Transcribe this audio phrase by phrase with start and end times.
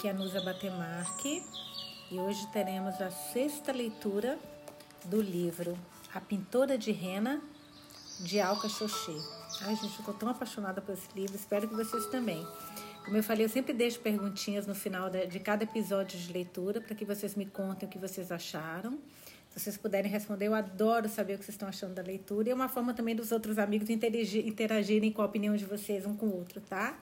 [0.00, 1.44] Aqui é a Nusa Batemarque
[2.10, 4.38] e hoje teremos a sexta leitura
[5.04, 5.76] do livro
[6.14, 7.38] A Pintora de Rena,
[8.18, 9.14] de Alca Xoxê.
[9.60, 12.42] Ai, gente, eu tô tão apaixonada por esse livro, espero que vocês também.
[13.04, 16.94] Como eu falei, eu sempre deixo perguntinhas no final de cada episódio de leitura para
[16.94, 18.98] que vocês me contem o que vocês acharam.
[19.50, 22.48] Se vocês puderem responder, eu adoro saber o que vocês estão achando da leitura.
[22.48, 26.16] E é uma forma também dos outros amigos interagirem com a opinião de vocês um
[26.16, 26.98] com o outro, tá?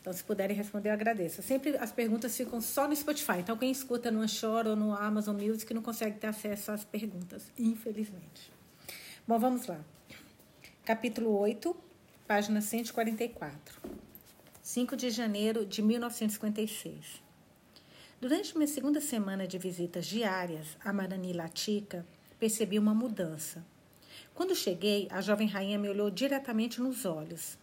[0.00, 1.42] Então, se puderem responder, eu agradeço.
[1.42, 3.40] Sempre as perguntas ficam só no Spotify.
[3.40, 7.52] Então, quem escuta no Anchor ou no Amazon Music não consegue ter acesso às perguntas,
[7.58, 8.50] infelizmente.
[9.28, 9.78] Bom, vamos lá.
[10.84, 11.76] Capítulo 8,
[12.26, 13.80] página 144.
[14.62, 17.22] 5 de janeiro de 1956.
[18.20, 22.06] Durante minha segunda semana de visitas diárias a Marani Latica,
[22.38, 23.64] percebi uma mudança.
[24.34, 27.58] Quando cheguei, a jovem rainha me olhou diretamente nos olhos.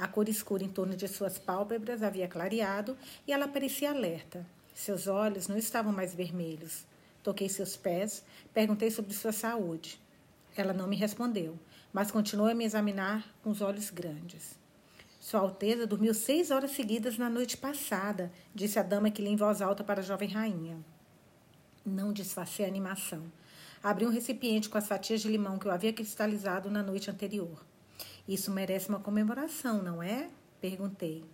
[0.00, 2.96] A cor escura em torno de suas pálpebras havia clareado
[3.26, 4.46] e ela parecia alerta.
[4.72, 6.86] Seus olhos não estavam mais vermelhos.
[7.20, 8.22] Toquei seus pés,
[8.54, 10.00] perguntei sobre sua saúde.
[10.56, 11.58] Ela não me respondeu,
[11.92, 14.56] mas continuou a me examinar com os olhos grandes.
[15.18, 19.36] Sua Alteza dormiu seis horas seguidas na noite passada, disse a dama que lia em
[19.36, 20.78] voz alta para a jovem rainha.
[21.84, 23.24] Não disfarcei a animação.
[23.82, 27.58] Abri um recipiente com as fatias de limão que eu havia cristalizado na noite anterior.
[28.28, 30.28] Isso merece uma comemoração, não é?
[30.60, 31.24] Perguntei.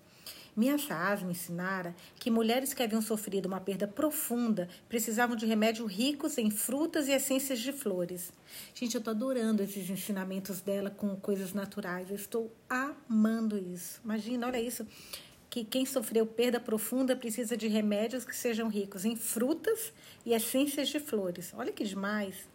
[0.56, 5.90] Minha Saaz me ensinara que mulheres que haviam sofrido uma perda profunda precisavam de remédios
[5.90, 8.32] ricos em frutas e essências de flores.
[8.72, 12.08] Gente, eu estou adorando esses ensinamentos dela com coisas naturais.
[12.08, 14.00] Eu estou amando isso.
[14.04, 14.86] Imagina, olha isso.
[15.50, 19.92] Que quem sofreu perda profunda precisa de remédios que sejam ricos em frutas
[20.24, 21.52] e essências de flores.
[21.56, 22.48] Olha que demais.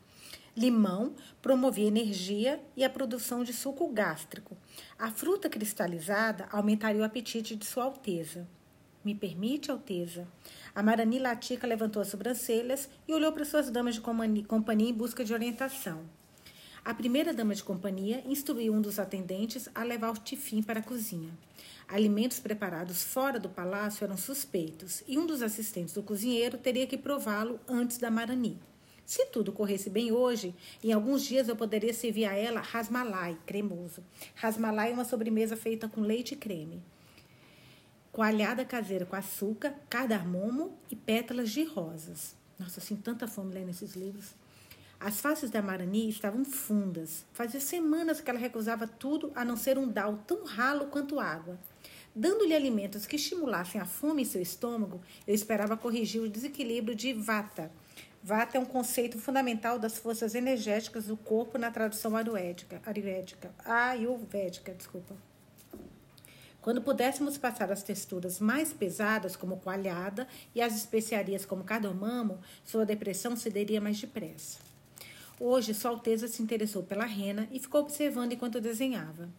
[0.56, 4.58] Limão promovia energia e a produção de suco gástrico.
[4.98, 8.48] A fruta cristalizada aumentaria o apetite de Sua Alteza.
[9.04, 10.28] Me permite, Alteza?
[10.76, 15.24] A Marani Latica levantou as sobrancelhas e olhou para suas damas de companhia em busca
[15.24, 16.04] de orientação.
[16.84, 20.84] A primeira dama de companhia instruiu um dos atendentes a levar o tifim para a
[20.84, 21.32] cozinha.
[21.88, 26.98] Alimentos preparados fora do palácio eram suspeitos e um dos assistentes do cozinheiro teria que
[26.98, 28.58] prová-lo antes da Marani.
[29.10, 30.54] Se tudo corresse bem hoje,
[30.84, 34.04] em alguns dias eu poderia servir a ela rasmalai cremoso.
[34.36, 36.80] Rasmalai é uma sobremesa feita com leite e creme.
[38.12, 42.36] Coalhada caseira com açúcar, cardamomo e pétalas de rosas.
[42.60, 44.36] Nossa, assim, tanta fome lendo esses livros.
[45.00, 47.26] As faces da Marani estavam fundas.
[47.34, 51.58] Fazia semanas que ela recusava tudo a não ser um dal tão ralo quanto água.
[52.16, 57.14] Dando-lhe alimentos que estimulassem a fome em seu estômago, eu esperava corrigir o desequilíbrio de
[57.14, 57.72] vata,
[58.22, 64.74] Vata é um conceito fundamental das forças energéticas do corpo na tradução ayurvédica, ayurvédica, ayurvédica,
[64.74, 65.16] desculpa.
[66.62, 72.86] Quando pudéssemos passar as texturas mais pesadas, como coalhada, e as especiarias como cardamomo, sua
[72.86, 74.60] depressão cederia mais depressa.
[75.40, 79.30] Hoje, Sua Alteza se interessou pela rena e ficou observando enquanto desenhava.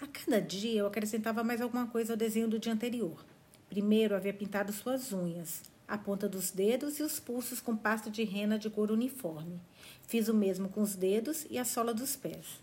[0.00, 3.24] A cada dia eu acrescentava mais alguma coisa ao desenho do dia anterior.
[3.68, 8.24] Primeiro havia pintado suas unhas a ponta dos dedos e os pulsos com pasta de
[8.24, 9.60] rena de cor uniforme.
[10.06, 12.60] Fiz o mesmo com os dedos e a sola dos pés.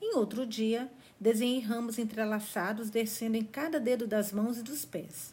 [0.00, 0.90] Em outro dia,
[1.20, 5.32] desenhei ramos entrelaçados descendo em cada dedo das mãos e dos pés.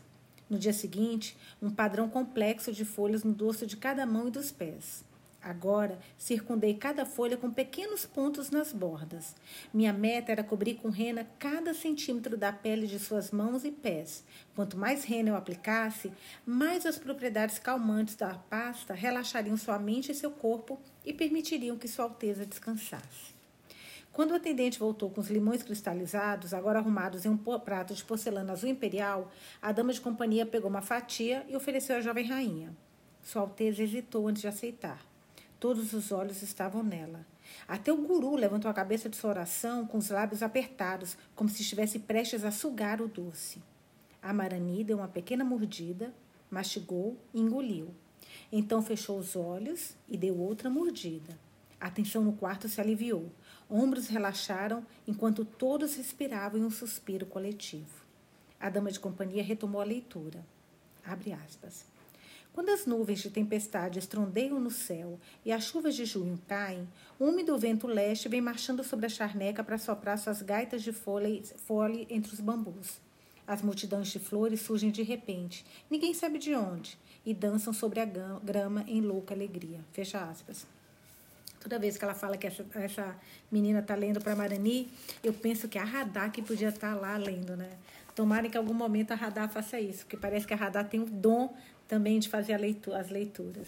[0.50, 4.52] No dia seguinte, um padrão complexo de folhas no dorso de cada mão e dos
[4.52, 5.04] pés.
[5.42, 9.36] Agora, circundei cada folha com pequenos pontos nas bordas.
[9.74, 14.24] Minha meta era cobrir com rena cada centímetro da pele de suas mãos e pés.
[14.54, 16.12] Quanto mais rena eu aplicasse,
[16.46, 21.88] mais as propriedades calmantes da pasta relaxariam sua mente e seu corpo e permitiriam que
[21.88, 23.40] Sua Alteza descansasse.
[24.12, 28.52] Quando o atendente voltou com os limões cristalizados, agora arrumados em um prato de porcelana
[28.52, 32.76] azul imperial, a dama de companhia pegou uma fatia e ofereceu à jovem rainha.
[33.24, 35.09] Sua Alteza hesitou antes de aceitar.
[35.60, 37.26] Todos os olhos estavam nela.
[37.68, 41.62] Até o guru levantou a cabeça de sua oração com os lábios apertados, como se
[41.62, 43.62] estivesse prestes a sugar o doce.
[44.22, 46.14] A Marani deu uma pequena mordida,
[46.50, 47.94] mastigou e engoliu.
[48.50, 51.38] Então fechou os olhos e deu outra mordida.
[51.80, 53.30] A tensão no quarto se aliviou.
[53.70, 58.06] Ombros relaxaram enquanto todos respiravam em um suspiro coletivo.
[58.60, 60.46] A dama de companhia retomou a leitura.
[61.04, 61.89] Abre aspas.
[62.60, 66.86] Quando as nuvens de tempestade estrondeiam no céu e as chuvas de junho caem,
[67.18, 71.42] o úmido vento leste vem marchando sobre a charneca para soprar suas gaitas de folha
[72.10, 73.00] entre os bambus.
[73.48, 78.06] As multidões de flores surgem de repente, ninguém sabe de onde, e dançam sobre a
[78.44, 79.80] grama em louca alegria.
[79.94, 80.68] Fecha aspas.
[81.62, 83.16] Toda vez que ela fala que essa, essa
[83.50, 84.90] menina está lendo para Marani,
[85.24, 87.70] eu penso que a Radar que podia estar tá lá lendo, né?
[88.14, 91.00] Tomara que em algum momento a Radar faça isso, porque parece que a Radar tem
[91.00, 91.56] o dom
[91.90, 93.68] também de fazer leitura, as leituras.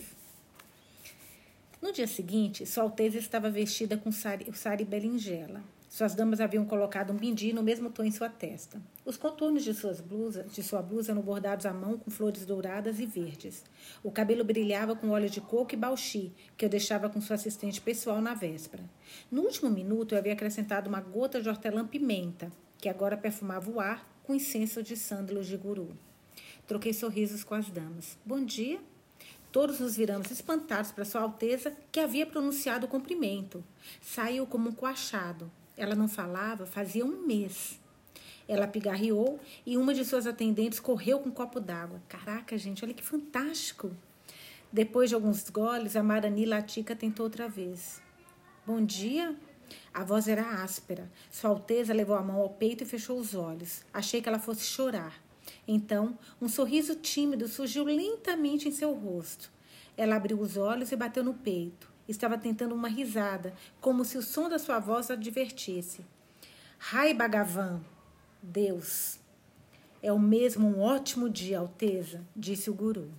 [1.82, 5.64] No dia seguinte, Sua Alteza estava vestida com sari, sari berinjela.
[5.90, 8.80] Suas damas haviam colocado um bindi no mesmo tom em sua testa.
[9.04, 13.00] Os contornos de, suas blusas, de sua blusa eram bordados à mão com flores douradas
[13.00, 13.66] e verdes.
[14.02, 17.82] O cabelo brilhava com óleo de coco e bauxi, que eu deixava com sua assistente
[17.82, 18.84] pessoal na véspera.
[19.30, 24.08] No último minuto, eu havia acrescentado uma gota de hortelã-pimenta, que agora perfumava o ar
[24.24, 25.98] com incenso de sândalo de guru.
[26.72, 28.18] Troquei sorrisos com as damas.
[28.26, 28.80] Bom dia.
[29.52, 33.62] Todos nos viramos espantados para Sua Alteza, que havia pronunciado o cumprimento.
[34.02, 35.52] Saiu como um coachado.
[35.76, 37.78] Ela não falava fazia um mês.
[38.48, 42.02] Ela pigarreou e uma de suas atendentes correu com um copo d'água.
[42.08, 43.92] Caraca, gente, olha que fantástico!
[44.72, 48.02] Depois de alguns goles, a Marani Latica tentou outra vez.
[48.66, 49.36] Bom dia?
[49.94, 51.12] A voz era áspera.
[51.30, 53.84] Sua Alteza levou a mão ao peito e fechou os olhos.
[53.94, 55.22] Achei que ela fosse chorar.
[55.68, 59.52] Então, um sorriso tímido surgiu lentamente em seu rosto.
[59.96, 61.92] Ela abriu os olhos e bateu no peito.
[62.08, 66.06] Estava tentando uma risada, como se o som da sua voz a divertisse.
[66.78, 67.82] Rai Bhagavan,
[68.42, 69.20] Deus.
[70.02, 73.12] É o mesmo um ótimo dia, Alteza, disse o guru.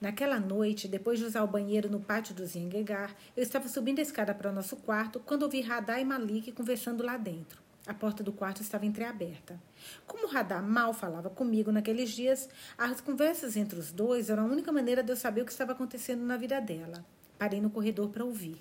[0.00, 4.02] Naquela noite, depois de usar o banheiro no pátio do Zengegar, eu estava subindo a
[4.02, 7.60] escada para o nosso quarto quando ouvi Radar e Malik conversando lá dentro.
[7.88, 9.58] A porta do quarto estava entreaberta.
[10.06, 12.46] Como Radar mal falava comigo naqueles dias,
[12.76, 15.72] as conversas entre os dois eram a única maneira de eu saber o que estava
[15.72, 17.02] acontecendo na vida dela.
[17.38, 18.60] Parei no corredor para ouvir.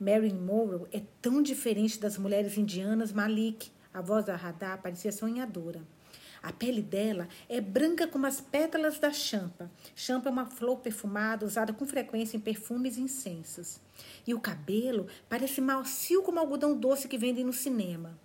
[0.00, 3.70] Marilyn Monroe é tão diferente das mulheres indianas Malik.
[3.94, 5.80] A voz da Radar parecia sonhadora.
[6.42, 9.70] A pele dela é branca como as pétalas da champa.
[9.94, 13.78] Champa é uma flor perfumada usada com frequência em perfumes e incensos.
[14.26, 18.18] E o cabelo parece macio como algodão doce que vendem no cinema.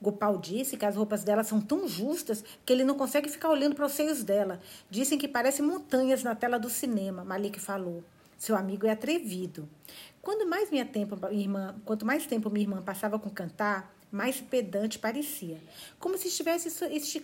[0.00, 3.74] Gopal disse que as roupas dela são tão justas que ele não consegue ficar olhando
[3.74, 4.60] para os seios dela.
[4.88, 8.04] Dizem que parecem montanhas na tela do cinema, Malik falou.
[8.36, 9.68] Seu amigo é atrevido.
[10.22, 14.40] Quando mais minha tempo, minha irmã, quanto mais tempo minha irmã passava com cantar, mais
[14.40, 15.58] pedante parecia,
[15.98, 16.70] como se estivesse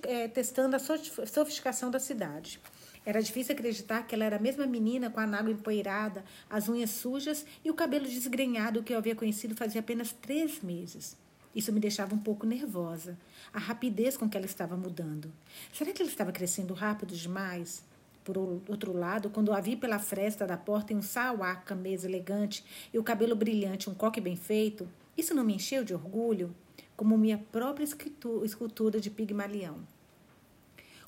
[0.03, 2.61] é, testando a sofisticação da cidade.
[3.07, 6.91] Era difícil acreditar que ela era a mesma menina com a nágua empoeirada, as unhas
[6.91, 11.17] sujas e o cabelo desgrenhado que eu havia conhecido fazia apenas três meses.
[11.55, 13.19] Isso me deixava um pouco nervosa.
[13.53, 15.31] A rapidez com que ela estava mudando.
[15.73, 17.85] Será que ela estava crescendo rápido demais?
[18.25, 22.65] Por outro lado, quando a vi pela fresta da porta em um sauá, camisa elegante
[22.93, 26.55] e o cabelo brilhante, um coque bem feito, isso não me encheu de orgulho?
[26.97, 29.79] como minha própria escultura de Pigmalião.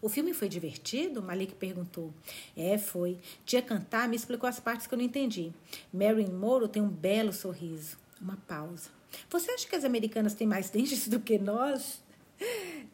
[0.03, 1.23] O filme foi divertido?
[1.23, 2.13] Malik perguntou.
[2.57, 3.19] É, foi.
[3.45, 5.53] Tia Cantar me explicou as partes que eu não entendi.
[5.93, 7.97] Marilyn Moro tem um belo sorriso.
[8.21, 8.96] Uma pausa.
[9.31, 12.03] Você acha que as americanas têm mais dentes do que nós?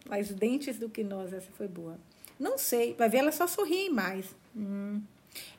[0.09, 1.99] mais dentes do que nós, essa foi boa.
[2.39, 4.27] Não sei, vai ver, elas só sorriem mais.
[4.57, 5.01] Hum.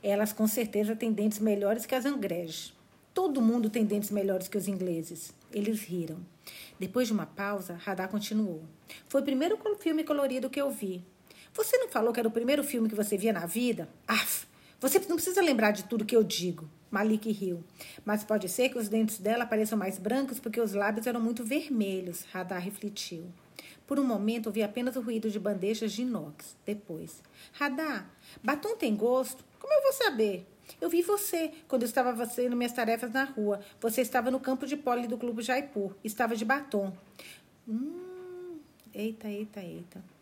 [0.01, 2.73] Elas com certeza têm dentes melhores que as angreges.
[3.13, 5.33] Todo mundo tem dentes melhores que os ingleses.
[5.51, 6.17] Eles riram.
[6.79, 8.63] Depois de uma pausa, Radar continuou.
[9.07, 11.03] Foi o primeiro filme colorido que eu vi.
[11.53, 13.87] Você não falou que era o primeiro filme que você via na vida?
[14.07, 14.47] Af!
[14.79, 16.67] Você não precisa lembrar de tudo que eu digo.
[16.93, 17.63] Malik riu.
[18.05, 21.43] Mas pode ser que os dentes dela pareçam mais brancos porque os lábios eram muito
[21.43, 22.21] vermelhos.
[22.31, 23.25] Radar refletiu.
[23.87, 26.55] Por um momento, ouvi apenas o ruído de bandejas de inox.
[26.63, 27.23] Depois.
[27.53, 28.07] Radar,
[28.43, 29.43] batom tem gosto?
[29.59, 30.47] Como eu vou saber?
[30.79, 33.59] Eu vi você quando eu estava fazendo minhas tarefas na rua.
[33.81, 35.95] Você estava no campo de pole do Clube Jaipur.
[36.03, 36.93] Estava de batom.
[37.67, 38.59] Hum,
[38.93, 40.12] eita, eita, eita.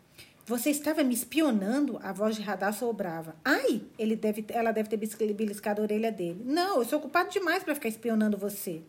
[0.44, 2.00] Você estava me espionando?
[2.02, 3.36] A voz de Radar sobrava.
[3.44, 4.96] Ai, ele deve, ela deve ter
[5.32, 6.42] beliscado a orelha dele.
[6.44, 8.82] Não, eu sou ocupado demais para ficar espionando você.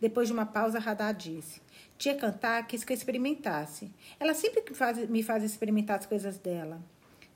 [0.00, 1.60] Depois de uma pausa, Radar disse.
[1.96, 3.88] Tia Cantar quis que eu experimentasse.
[4.18, 6.82] Ela sempre faz, me faz experimentar as coisas dela.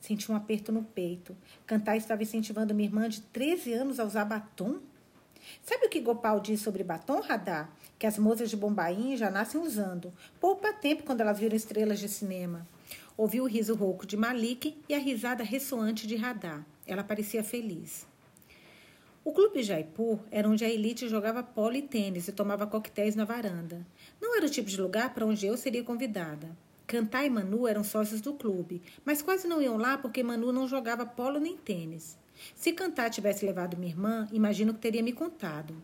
[0.00, 1.37] Senti um aperto no peito.
[1.64, 4.80] Cantar estava incentivando minha irmã de 13 anos a usar batom?
[5.62, 7.70] Sabe o que Gopal diz sobre batom, Radar?
[8.00, 10.12] Que as moças de Bombaim já nascem usando.
[10.40, 12.66] Poupa tempo quando elas viram estrelas de cinema.
[13.16, 16.66] Ouvi o riso rouco de Malik e a risada ressoante de Radar.
[16.85, 18.04] Ela parecia feliz.
[19.25, 23.25] O clube Jaipur era onde a elite jogava polo e tênis e tomava coquetéis na
[23.25, 23.87] varanda.
[24.21, 26.56] Não era o tipo de lugar para onde eu seria convidada.
[26.88, 30.66] Cantar e Manu eram sócios do clube, mas quase não iam lá porque Manu não
[30.66, 32.18] jogava polo nem tênis.
[32.56, 35.75] Se Cantar tivesse levado minha irmã, imagino que teria me contado.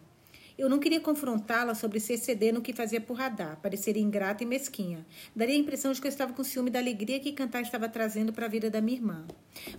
[0.60, 3.58] Eu não queria confrontá-la sobre se exceder no que fazia por radar.
[3.62, 5.06] Pareceria ingrata e mesquinha.
[5.34, 8.30] Daria a impressão de que eu estava com ciúme da alegria que cantar estava trazendo
[8.30, 9.26] para a vida da minha irmã.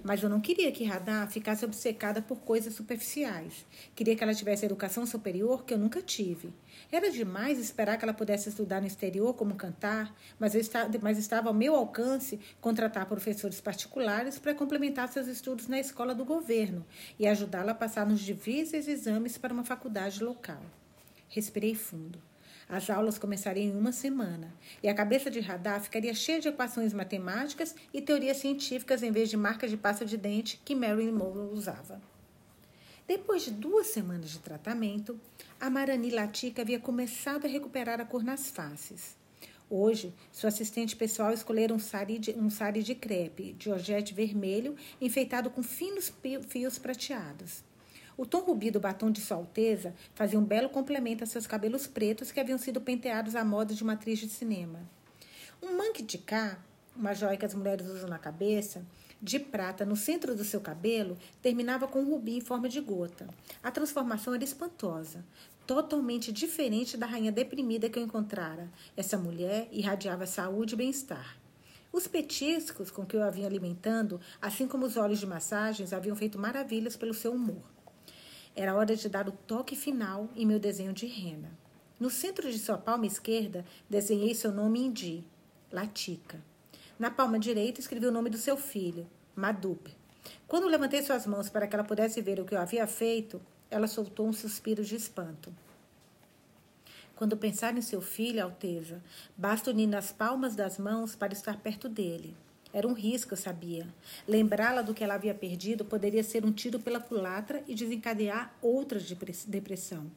[0.03, 3.63] Mas eu não queria que radar ficasse obcecada por coisas superficiais.
[3.93, 6.51] Queria que ela tivesse educação superior que eu nunca tive.
[6.91, 11.49] Era demais esperar que ela pudesse estudar no exterior como cantar, mas, estava, mas estava
[11.49, 16.83] ao meu alcance contratar professores particulares para complementar seus estudos na escola do governo
[17.19, 20.70] e ajudá-la a passar nos difíceis exames para uma faculdade local.
[21.31, 22.21] Respirei fundo.
[22.67, 26.91] As aulas começariam em uma semana e a cabeça de radar ficaria cheia de equações
[26.91, 31.53] matemáticas e teorias científicas em vez de marcas de pasta de dente que Marilyn Monroe
[31.53, 32.01] usava.
[33.07, 35.17] Depois de duas semanas de tratamento,
[35.57, 39.15] a Marani Latica havia começado a recuperar a cor nas faces.
[39.69, 44.75] Hoje, sua assistente pessoal escolhera um sari de, um sari de crepe, de orgete vermelho,
[44.99, 46.11] enfeitado com finos
[46.49, 47.63] fios prateados.
[48.21, 51.87] O tom rubi do batom de Sua Alteza fazia um belo complemento a seus cabelos
[51.87, 54.79] pretos que haviam sido penteados à moda de uma atriz de cinema.
[55.59, 56.59] Um manque de cá,
[56.95, 58.85] uma joia que as mulheres usam na cabeça,
[59.19, 63.27] de prata no centro do seu cabelo terminava com um rubi em forma de gota.
[63.63, 65.25] A transformação era espantosa
[65.65, 68.69] totalmente diferente da rainha deprimida que eu encontrara.
[68.95, 71.39] Essa mulher irradiava saúde e bem-estar.
[71.91, 76.15] Os petiscos com que eu a vinha alimentando, assim como os óleos de massagens, haviam
[76.15, 77.70] feito maravilhas pelo seu humor.
[78.55, 81.51] Era hora de dar o toque final em meu desenho de rena.
[81.99, 85.23] No centro de sua palma esquerda, desenhei seu nome em Di,
[85.71, 86.41] Latica.
[86.99, 89.95] Na palma direita, escrevi o nome do seu filho, Madup.
[90.47, 93.87] Quando levantei suas mãos para que ela pudesse ver o que eu havia feito, ela
[93.87, 95.53] soltou um suspiro de espanto.
[97.15, 99.01] Quando pensar em seu filho, Alteza,
[99.37, 102.35] basta unir nas palmas das mãos para estar perto dele.
[102.73, 103.87] Era um risco, eu sabia.
[104.27, 108.99] Lembrá-la do que ela havia perdido poderia ser um tiro pela culatra e desencadear outra
[109.47, 110.09] depressão.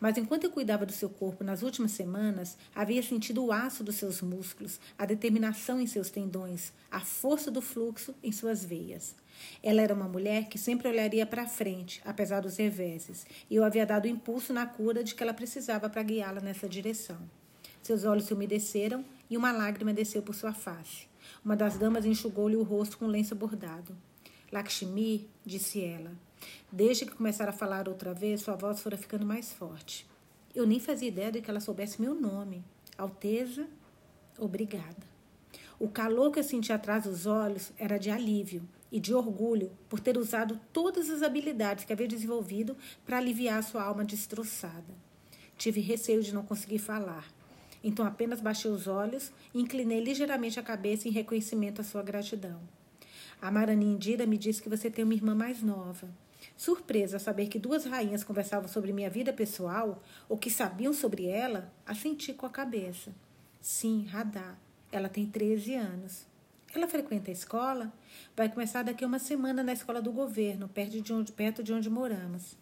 [0.00, 3.94] Mas enquanto eu cuidava do seu corpo nas últimas semanas, havia sentido o aço dos
[3.96, 9.14] seus músculos, a determinação em seus tendões, a força do fluxo em suas veias.
[9.62, 13.86] Ela era uma mulher que sempre olharia para frente, apesar dos reveses, e eu havia
[13.86, 17.18] dado impulso na cura de que ela precisava para guiá-la nessa direção.
[17.82, 21.06] Seus olhos se umedeceram e uma lágrima desceu por sua face.
[21.44, 23.94] Uma das damas enxugou-lhe o rosto com um lenço bordado.
[24.50, 26.12] Lakshmi, disse ela.
[26.72, 30.06] Desde que começara a falar outra vez, sua voz fora ficando mais forte.
[30.54, 32.64] Eu nem fazia ideia de que ela soubesse meu nome.
[32.96, 33.66] Alteza,
[34.38, 35.14] obrigada.
[35.78, 40.00] O calor que eu sentia atrás dos olhos era de alívio e de orgulho por
[40.00, 44.94] ter usado todas as habilidades que havia desenvolvido para aliviar sua alma destroçada.
[45.58, 47.26] Tive receio de não conseguir falar.
[47.84, 52.58] Então apenas baixei os olhos e inclinei ligeiramente a cabeça em reconhecimento à sua gratidão.
[53.42, 56.08] A Marani Indira me disse que você tem uma irmã mais nova.
[56.56, 61.26] Surpresa ao saber que duas rainhas conversavam sobre minha vida pessoal ou que sabiam sobre
[61.26, 63.14] ela, assenti com a cabeça.
[63.60, 64.54] Sim, Radá.
[64.90, 66.26] Ela tem 13 anos.
[66.74, 67.92] Ela frequenta a escola?
[68.34, 71.72] Vai começar daqui a uma semana na escola do governo, perto de onde, perto de
[71.72, 72.56] onde moramos.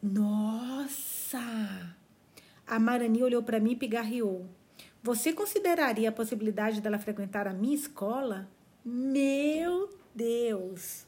[0.00, 1.99] Nossa!
[2.70, 4.46] A Marani olhou para mim e pigarreou.
[5.02, 8.48] Você consideraria a possibilidade dela frequentar a minha escola?
[8.84, 11.04] Meu Deus!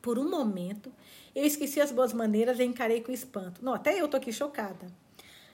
[0.00, 0.92] Por um momento,
[1.34, 3.64] eu esqueci as boas maneiras e encarei com espanto.
[3.64, 4.86] Não, até eu tô aqui chocada.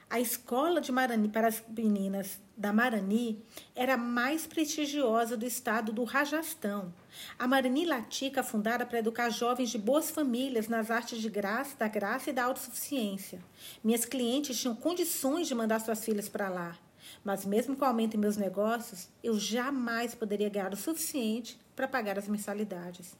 [0.08, 3.42] A escola de Marani para as meninas da Marani
[3.75, 6.94] era a mais prestigiosa do estado do Rajastão.
[7.38, 11.88] A Marani Latica fundara para educar jovens de boas famílias nas artes de graça, da
[11.88, 13.42] graça e da autossuficiência.
[13.82, 16.78] Minhas clientes tinham condições de mandar suas filhas para lá.
[17.25, 21.88] Mas mesmo com o aumento em meus negócios, eu jamais poderia ganhar o suficiente para
[21.88, 23.16] pagar as mensalidades.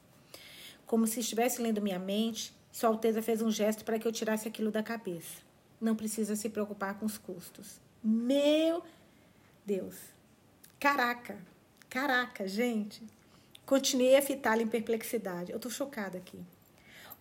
[0.87, 4.47] Como se estivesse lendo minha mente, Sua Alteza fez um gesto para que eu tirasse
[4.47, 7.81] aquilo da cabeça não precisa se preocupar com os custos.
[8.02, 8.83] Meu
[9.64, 9.97] Deus.
[10.78, 11.38] Caraca.
[11.88, 13.02] Caraca, gente.
[13.64, 15.50] Continuei a fitá-la em perplexidade.
[15.50, 16.38] Eu estou chocada aqui.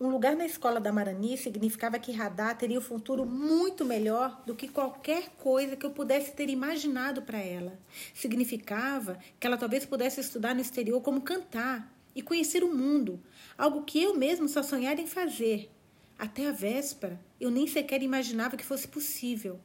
[0.00, 4.54] Um lugar na escola da Marani significava que Radá teria um futuro muito melhor do
[4.54, 7.78] que qualquer coisa que eu pudesse ter imaginado para ela.
[8.12, 13.22] Significava que ela talvez pudesse estudar no exterior como cantar e conhecer o mundo,
[13.56, 15.70] algo que eu mesmo só sonhara em fazer.
[16.18, 19.58] Até a véspera, eu nem sequer imaginava que fosse possível.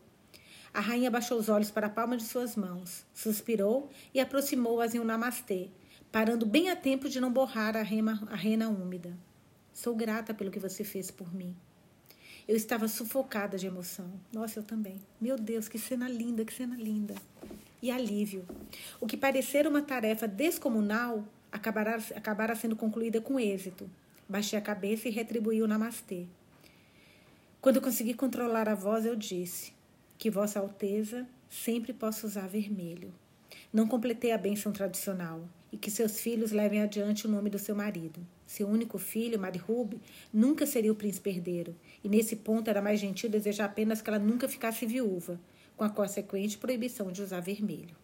[0.74, 5.00] A rainha baixou os olhos para a palma de suas mãos, suspirou e aproximou-as em
[5.00, 5.70] um namastê,
[6.12, 9.16] parando bem a tempo de não borrar a, rema, a rena úmida.
[9.74, 11.56] Sou grata pelo que você fez por mim.
[12.48, 14.12] Eu estava sufocada de emoção.
[14.34, 15.00] Nossa, eu também.
[15.22, 17.16] Meu Deus, que cena linda, que cena linda.
[17.82, 18.46] E alívio.
[19.00, 23.90] O que parecer uma tarefa descomunal acabará, acabará sendo concluída com êxito.
[24.28, 26.26] Baixei a cabeça e retribuí o namastê.
[27.62, 29.74] Quando consegui controlar a voz, eu disse
[30.18, 33.14] que Vossa Alteza sempre possa usar vermelho.
[33.74, 37.76] Não completei a bênção tradicional e que seus filhos levem adiante o nome do seu
[37.76, 38.26] marido.
[38.48, 40.00] Seu único filho, Marihub,
[40.34, 44.18] nunca seria o príncipe herdeiro, e nesse ponto era mais gentil desejar apenas que ela
[44.18, 45.38] nunca ficasse viúva,
[45.76, 47.96] com a consequente proibição de usar vermelho.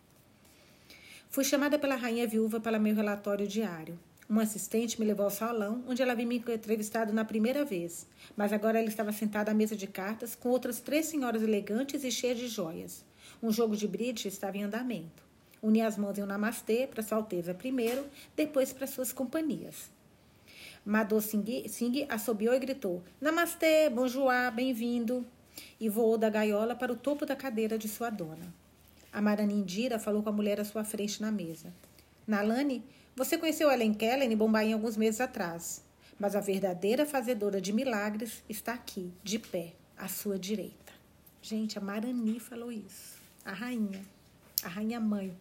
[1.30, 3.98] Fui chamada pela rainha viúva para meu relatório diário.
[4.28, 8.52] Um assistente me levou ao salão, onde ela havia me entrevistado na primeira vez, mas
[8.52, 12.40] agora ela estava sentada à mesa de cartas com outras três senhoras elegantes e cheias
[12.40, 13.06] de joias.
[13.42, 15.24] Um jogo de bridge estava em andamento.
[15.62, 18.06] Uni as mãos em um namastê para Sua Alteza primeiro,
[18.36, 19.92] depois para suas companhias.
[20.84, 25.26] Madô Singh, Singh assobiou e gritou: Namastê, bonjour, bem-vindo!
[25.80, 28.54] E voou da gaiola para o topo da cadeira de sua dona.
[29.14, 31.74] A Maranindira falou com a mulher à sua frente na mesa.
[32.28, 32.84] Nalani,
[33.16, 35.82] você conheceu Ellen Keller em Bombaim alguns meses atrás,
[36.20, 40.94] mas a verdadeira fazedora de milagres está aqui, de pé, à sua direita.
[41.42, 43.18] Gente, a Marani falou isso.
[43.46, 44.04] A rainha,
[44.64, 45.38] a rainha mãe.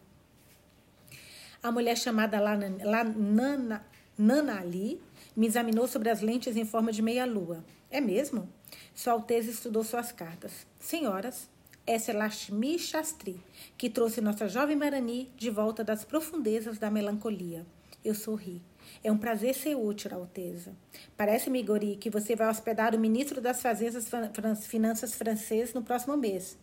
[1.63, 3.85] A mulher chamada Nana,
[4.17, 5.01] Nana Ali
[5.35, 7.65] me examinou sobre as lentes em forma de meia-lua.
[7.91, 8.49] É mesmo?
[8.95, 10.67] Sua Alteza estudou suas cartas.
[10.79, 11.49] Senhoras,
[11.87, 13.39] essa é Lashmi Shastri,
[13.77, 17.67] que trouxe nossa jovem Marani de volta das profundezas da melancolia.
[18.03, 18.63] Eu sorri.
[19.03, 20.75] É um prazer ser útil, Alteza.
[21.15, 24.09] Parece-me, Gori, que você vai hospedar o ministro das Fazendas
[24.67, 26.57] Finanças francês no próximo mês.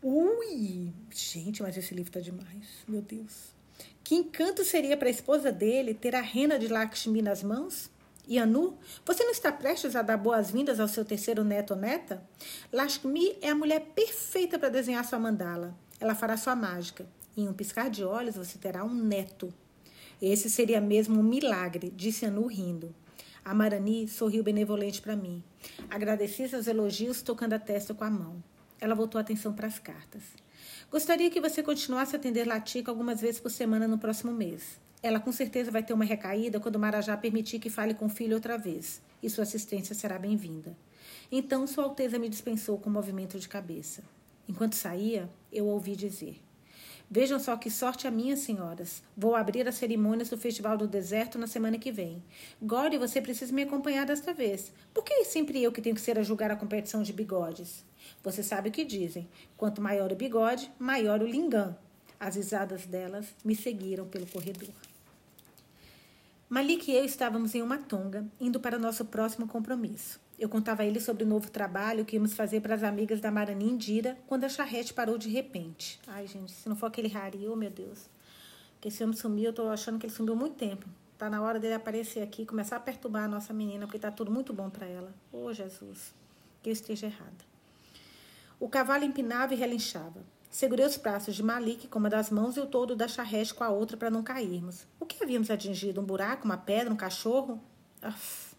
[0.00, 0.92] Ui!
[1.10, 2.84] Gente, mas esse livro tá demais.
[2.86, 3.52] Meu Deus.
[4.04, 7.90] Que encanto seria para a esposa dele ter a rena de Lakshmi nas mãos?
[8.26, 12.22] E Anu, você não está prestes a dar boas-vindas ao seu terceiro neto ou neta?
[12.72, 15.76] Lakshmi é a mulher perfeita para desenhar sua mandala.
[15.98, 17.04] Ela fará sua mágica.
[17.36, 19.52] Em um piscar de olhos, você terá um neto.
[20.20, 22.94] Esse seria mesmo um milagre, disse Anu rindo.
[23.44, 25.42] A Marani sorriu benevolente para mim.
[25.90, 28.42] Agradeci seus elogios, tocando a testa com a mão.
[28.80, 30.22] Ela voltou a atenção para as cartas.
[30.90, 34.78] Gostaria que você continuasse a atender Latica algumas vezes por semana no próximo mês.
[35.02, 38.36] Ela com certeza vai ter uma recaída quando Marajá permitir que fale com o filho
[38.36, 40.76] outra vez, e sua assistência será bem-vinda.
[41.30, 44.04] Então Sua Alteza me dispensou com um movimento de cabeça.
[44.48, 46.40] Enquanto saía, eu ouvi dizer:
[47.10, 49.02] Vejam só que sorte a minha, senhoras.
[49.16, 52.22] Vou abrir as cerimônias do Festival do Deserto na semana que vem.
[52.62, 54.72] Gore, você precisa me acompanhar desta vez.
[54.94, 57.84] Por que é sempre eu que tenho que ser a julgar a competição de bigodes?
[58.22, 61.76] Você sabe o que dizem: quanto maior o bigode, maior o lingam.
[62.20, 64.91] As risadas delas me seguiram pelo corredor.
[66.52, 70.20] Malik e eu estávamos em uma tonga, indo para nosso próximo compromisso.
[70.38, 73.30] Eu contava a ele sobre o novo trabalho que íamos fazer para as amigas da
[73.30, 75.98] Marani Indira, quando a charrete parou de repente.
[76.06, 78.06] Ai, gente, se não for aquele Hari, oh meu Deus.
[78.82, 80.86] Que esse homem sumiu, eu tô achando que ele sumiu muito tempo.
[81.16, 84.30] Tá na hora dele aparecer aqui começar a perturbar a nossa menina, porque tá tudo
[84.30, 85.10] muito bom para ela.
[85.32, 86.12] Oh, Jesus,
[86.62, 87.46] que eu esteja errada.
[88.60, 90.22] O cavalo empinava e relinchava.
[90.52, 93.64] Segurei os braços de Malik com uma das mãos e o todo da charrete com
[93.64, 94.86] a outra para não cairmos.
[95.00, 95.98] O que havíamos atingido?
[96.02, 97.58] Um buraco, uma pedra, um cachorro?
[98.06, 98.54] Uf.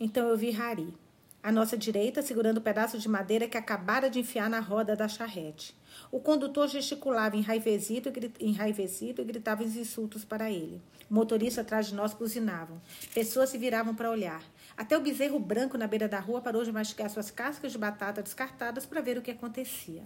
[0.00, 0.92] Então eu vi Hari,
[1.40, 4.96] à nossa direita, segurando o um pedaço de madeira que acabara de enfiar na roda
[4.96, 5.76] da charrete.
[6.10, 10.82] O condutor gesticulava enraivecido, enraivecido e gritava os insultos para ele.
[11.08, 12.82] O motorista atrás de nós buzinavam.
[13.14, 14.42] Pessoas se viravam para olhar.
[14.76, 18.20] Até o bezerro branco na beira da rua parou de mastigar suas cascas de batata
[18.20, 20.02] descartadas para ver o que acontecia.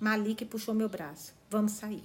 [0.00, 1.34] Malik puxou meu braço.
[1.50, 2.04] Vamos sair.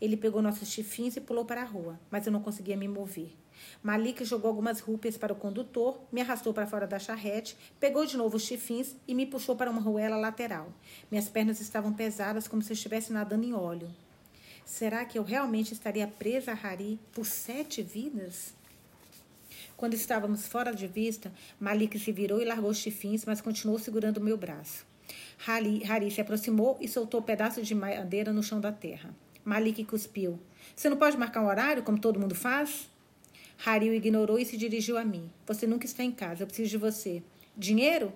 [0.00, 3.36] Ele pegou nossos chifins e pulou para a rua, mas eu não conseguia me mover.
[3.82, 8.16] Malik jogou algumas rúpias para o condutor, me arrastou para fora da charrete, pegou de
[8.16, 10.72] novo os chifins e me puxou para uma ruela lateral.
[11.10, 13.90] Minhas pernas estavam pesadas como se eu estivesse nadando em óleo.
[14.64, 18.54] Será que eu realmente estaria presa a Hari por sete vidas?
[19.76, 24.18] Quando estávamos fora de vista, Malik se virou e largou os chifins, mas continuou segurando
[24.18, 24.89] o meu braço.
[25.46, 29.14] Hari, Hari se aproximou e soltou um pedaço de madeira no chão da terra.
[29.44, 30.38] Malik cuspiu.
[30.76, 32.90] Você não pode marcar um horário, como todo mundo faz?
[33.64, 35.30] Hari o ignorou e se dirigiu a mim.
[35.46, 37.22] Você nunca está em casa, eu preciso de você.
[37.56, 38.12] Dinheiro?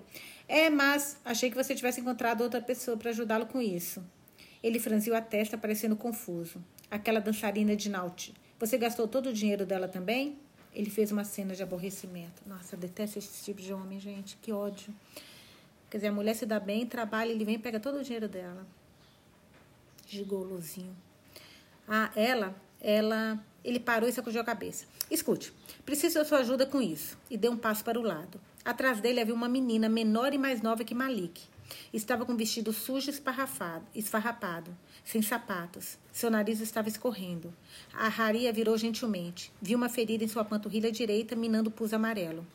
[0.47, 4.03] É, mas achei que você tivesse encontrado outra pessoa para ajudá-lo com isso.
[4.61, 6.63] Ele franziu a testa, parecendo confuso.
[6.89, 8.33] Aquela dançarina de Naut.
[8.59, 10.37] Você gastou todo o dinheiro dela também?
[10.73, 12.43] Ele fez uma cena de aborrecimento.
[12.45, 14.37] Nossa, eu detesto esse tipo de homem, gente.
[14.37, 14.93] Que ódio.
[15.95, 18.27] Quer dizer, a mulher se dá bem, trabalha, ele vem e pega todo o dinheiro
[18.27, 18.67] dela.
[20.05, 20.93] Gigolozinho.
[21.87, 24.83] Ah, ela, ela, ele parou e sacudiu a cabeça.
[25.09, 25.53] Escute,
[25.85, 27.17] preciso da sua ajuda com isso.
[27.31, 28.41] E deu um passo para o lado.
[28.65, 31.43] Atrás dele havia uma menina menor e mais nova que Malik.
[31.93, 35.97] Estava com um vestido sujo e esfarrapado, sem sapatos.
[36.11, 37.53] Seu nariz estava escorrendo.
[37.93, 39.49] A Haria virou gentilmente.
[39.61, 42.45] Viu uma ferida em sua panturrilha direita, minando o pus amarelo.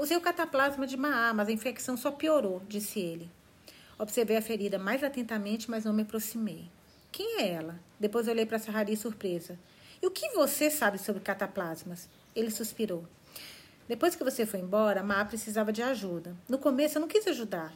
[0.00, 3.30] Usei o cataplasma de Maá, mas a infecção só piorou, disse ele.
[3.98, 6.70] Observei a ferida mais atentamente, mas não me aproximei.
[7.12, 7.78] Quem é ela?
[7.98, 9.58] Depois olhei para Sahari surpresa.
[10.00, 12.08] E o que você sabe sobre cataplasmas?
[12.34, 13.04] Ele suspirou.
[13.86, 16.34] Depois que você foi embora, Má precisava de ajuda.
[16.48, 17.70] No começo eu não quis ajudar,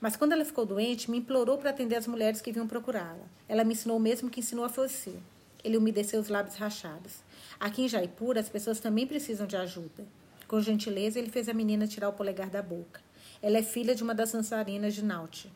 [0.00, 3.28] mas quando ela ficou doente, me implorou para atender as mulheres que vinham procurá-la.
[3.48, 5.14] Ela me ensinou o mesmo que ensinou a você.
[5.62, 7.22] Ele umedeceu os lábios rachados.
[7.60, 10.04] Aqui em Jaipur, as pessoas também precisam de ajuda.
[10.48, 13.02] Com gentileza, ele fez a menina tirar o polegar da boca.
[13.42, 15.52] Ela é filha de uma das dançarinas de Nauti.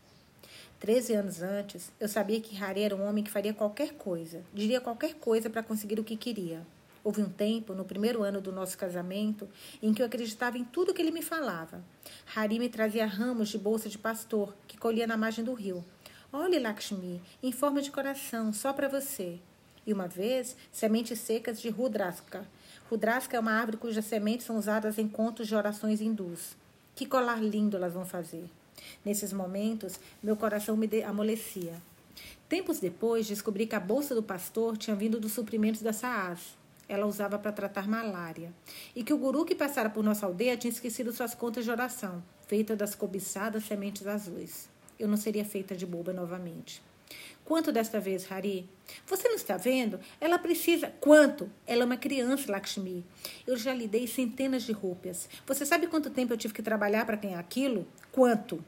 [0.78, 4.82] Treze anos antes, eu sabia que Hari era um homem que faria qualquer coisa, diria
[4.82, 6.60] qualquer coisa para conseguir o que queria.
[7.02, 9.48] Houve um tempo, no primeiro ano do nosso casamento,
[9.82, 11.82] em que eu acreditava em tudo que ele me falava.
[12.36, 15.82] Hari me trazia ramos de bolsa de pastor, que colhia na margem do rio.
[16.30, 19.38] Olhe, Lakshmi, em forma de coração, só para você.
[19.86, 22.46] E uma vez, sementes secas de Rudraska.
[22.92, 26.54] Rudraska é uma árvore cujas sementes são usadas em contos de orações hindus.
[26.94, 28.44] Que colar lindo elas vão fazer.
[29.02, 31.72] Nesses momentos, meu coração me amolecia.
[32.50, 36.54] Tempos depois, descobri que a bolsa do pastor tinha vindo dos suprimentos da Saas
[36.86, 38.52] ela usava para tratar malária.
[38.94, 42.22] E que o guru que passara por nossa aldeia tinha esquecido suas contas de oração,
[42.46, 44.68] feita das cobiçadas sementes azuis.
[44.98, 46.82] Eu não seria feita de boba novamente.
[47.44, 48.68] Quanto desta vez, Hari?
[49.06, 49.98] Você não está vendo?
[50.20, 50.92] Ela precisa.
[51.00, 51.50] Quanto?
[51.66, 53.04] Ela é uma criança, Lakshmi.
[53.46, 55.28] Eu já lhe dei centenas de rúpias.
[55.46, 57.86] Você sabe quanto tempo eu tive que trabalhar para ganhar aquilo?
[58.12, 58.64] Quanto?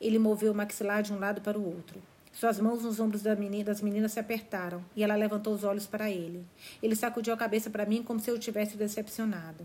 [0.00, 2.00] Ele moveu o maxilar de um lado para o outro.
[2.32, 5.86] Suas mãos nos ombros da menina, das meninas se apertaram e ela levantou os olhos
[5.86, 6.44] para ele.
[6.82, 9.64] Ele sacudiu a cabeça para mim como se eu tivesse decepcionado.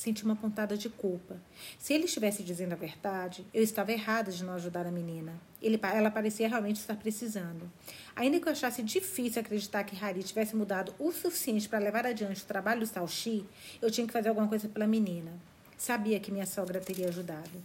[0.00, 1.36] Senti uma pontada de culpa.
[1.78, 5.38] Se ele estivesse dizendo a verdade, eu estava errada de não ajudar a menina.
[5.60, 7.70] Ele, ela parecia realmente estar precisando.
[8.16, 12.42] Ainda que eu achasse difícil acreditar que Harry tivesse mudado o suficiente para levar adiante
[12.42, 13.44] o trabalho do Salchi,
[13.82, 15.32] eu tinha que fazer alguma coisa pela menina.
[15.76, 17.62] Sabia que minha sogra teria ajudado.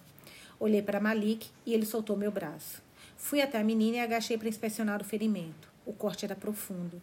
[0.59, 2.83] Olhei para Malik e ele soltou meu braço.
[3.15, 5.69] Fui até a menina e agachei para inspecionar o ferimento.
[5.85, 7.01] O corte era profundo.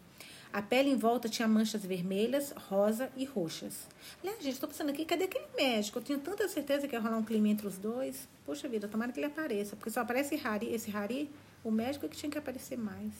[0.53, 3.87] A pele em volta tinha manchas vermelhas, rosa e roxas.
[4.21, 5.97] Aliás, gente, estou pensando aqui, cadê aquele médico?
[5.97, 8.27] Eu tinha tanta certeza que ia rolar um clima entre os dois.
[8.45, 9.75] Poxa vida, tomara que ele apareça.
[9.75, 11.27] Porque só aparece Harry, esse Harry,
[11.63, 13.11] o médico é que tinha que aparecer mais.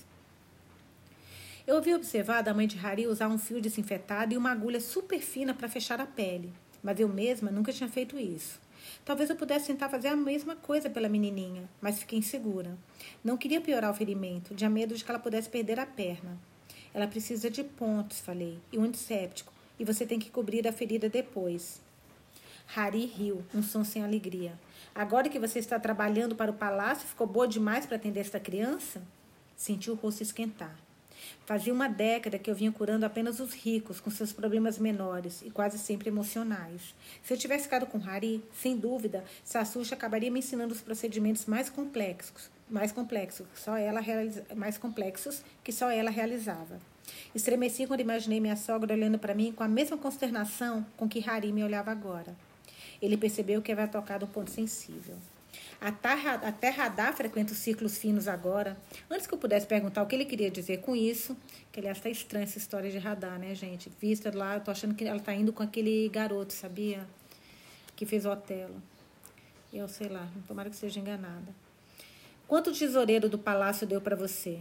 [1.66, 5.20] Eu ouvi observar da mãe de Harry usar um fio desinfetado e uma agulha super
[5.20, 6.54] fina para fechar a pele.
[6.84, 8.62] Mas eu mesma nunca tinha feito isso.
[9.04, 12.78] Talvez eu pudesse tentar fazer a mesma coisa pela menininha, mas fiquei insegura.
[13.24, 16.38] Não queria piorar o ferimento, tinha medo de que ela pudesse perder a perna.
[16.94, 21.10] Ela precisa de pontos, falei, e um antisséptico, e você tem que cobrir a ferida
[21.10, 21.82] depois.
[22.76, 24.58] Hari riu, um som sem alegria.
[24.94, 29.02] Agora que você está trabalhando para o palácio, ficou boa demais para atender esta criança?
[29.56, 30.76] Senti o rosto esquentar.
[31.46, 35.50] Fazia uma década que eu vinha curando apenas os ricos com seus problemas menores e
[35.50, 36.94] quase sempre emocionais.
[37.24, 41.70] Se eu tivesse ficado com Hari, sem dúvida, Sassucha acabaria me ensinando os procedimentos mais
[41.70, 46.80] complexos, mais complexos, que só ela realiza, mais complexos que só ela realizava.
[47.36, 51.52] Estremeci quando imaginei minha sogra olhando para mim com a mesma consternação com que Hari
[51.52, 52.36] me olhava agora.
[53.00, 55.16] Ele percebeu que havia tocado um ponto sensível.
[55.80, 58.76] A terra, a terra Adá frequenta os círculos finos agora.
[59.08, 61.38] Antes que eu pudesse perguntar o que ele queria dizer com isso,
[61.72, 63.92] que aliás está estranha essa história de radar, né, gente?
[64.02, 67.06] Vista lá, eu tô achando que ela tá indo com aquele garoto, sabia?
[67.96, 68.82] Que fez o Otelo.
[69.72, 71.63] Eu sei lá, tomara que seja enganada.
[72.48, 74.60] Quanto o tesoureiro do palácio deu para você?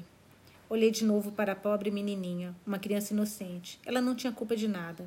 [0.71, 3.79] Olhei de novo para a pobre menininha, uma criança inocente.
[3.85, 5.05] Ela não tinha culpa de nada.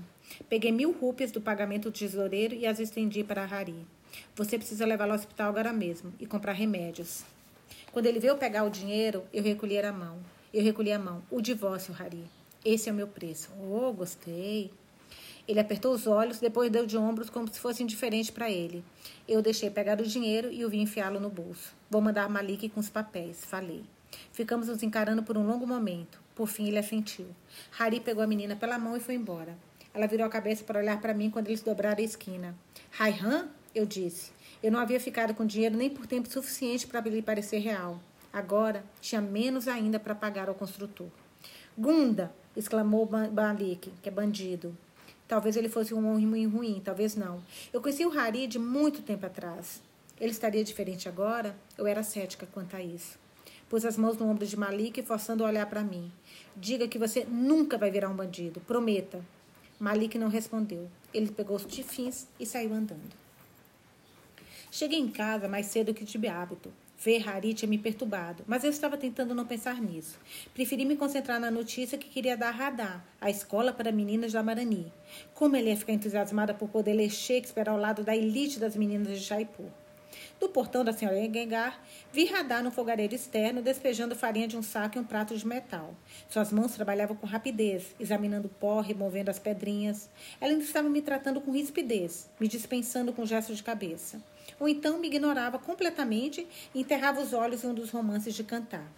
[0.48, 3.88] Peguei mil rúpias do pagamento do tesoureiro e as estendi para a Hari.
[4.36, 7.24] Você precisa levá-lo ao hospital agora mesmo e comprar remédios.
[7.92, 10.20] Quando ele veio pegar o dinheiro, eu recolhi a mão.
[10.54, 11.24] Eu recolhi a mão.
[11.32, 12.24] O divórcio, Harry.
[12.64, 13.50] Esse é o meu preço.
[13.60, 14.72] Oh, gostei.
[15.48, 18.84] Ele apertou os olhos, depois deu de ombros como se fosse indiferente para ele.
[19.28, 21.74] Eu deixei pegar o dinheiro e o vi enfiá-lo no bolso.
[21.90, 23.84] Vou mandar Malik com os papéis, falei.
[24.32, 26.20] Ficamos nos encarando por um longo momento.
[26.34, 27.28] Por fim, ele assentiu.
[27.72, 29.56] Harry pegou a menina pela mão e foi embora.
[29.94, 32.56] Ela virou a cabeça para olhar para mim quando eles dobraram a esquina.
[32.92, 33.48] Raihan?
[33.74, 34.32] Eu disse.
[34.64, 38.00] Eu não havia ficado com dinheiro nem por tempo suficiente para lhe parecer real.
[38.34, 41.08] Agora tinha menos ainda para pagar ao construtor.
[41.78, 42.34] Gunda!
[42.56, 44.76] exclamou Malik, que é bandido.
[45.28, 47.42] Talvez ele fosse um homem ruim, talvez não.
[47.74, 49.82] Eu conheci o Hari de muito tempo atrás.
[50.20, 51.56] Ele estaria diferente agora?
[51.78, 53.18] Eu era cética quanto a isso.
[53.68, 56.12] Pus as mãos no ombro de Malik, forçando a olhar para mim.
[56.56, 58.62] Diga que você nunca vai virar um bandido.
[58.62, 59.20] Prometa.
[59.80, 60.88] Malik não respondeu.
[61.14, 63.12] Ele pegou os tifins e saiu andando.
[64.72, 66.72] Cheguei em casa mais cedo que tive hábito.
[67.06, 70.18] Ver Hari tinha me perturbado, mas eu estava tentando não pensar nisso.
[70.56, 74.42] Preferi me concentrar na notícia que queria dar a Radar, a escola para meninas da
[74.42, 74.92] Marani.
[75.36, 79.20] Como ele ia ficar entusiasmada por poder ler Shakespeare ao lado da elite das meninas
[79.20, 79.68] de Jaipur.
[80.40, 81.80] Do portão da senhora Gengar,
[82.12, 85.94] vi Radar no fogareiro externo, despejando farinha de um saco e um prato de metal.
[86.28, 90.10] Suas mãos trabalhavam com rapidez, examinando o pó, removendo as pedrinhas.
[90.42, 94.20] Ela ainda estava me tratando com rispidez, me dispensando com gestos de cabeça.
[94.60, 98.90] Ou então me ignorava completamente e enterrava os olhos em um dos romances de cantar.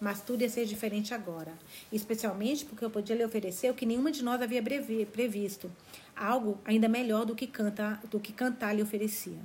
[0.00, 1.52] Mas tudo ia ser diferente agora,
[1.92, 4.62] especialmente porque eu podia lhe oferecer o que nenhuma de nós havia
[5.06, 5.70] previsto,
[6.14, 9.38] algo ainda melhor do que, canta, do que cantar lhe oferecia.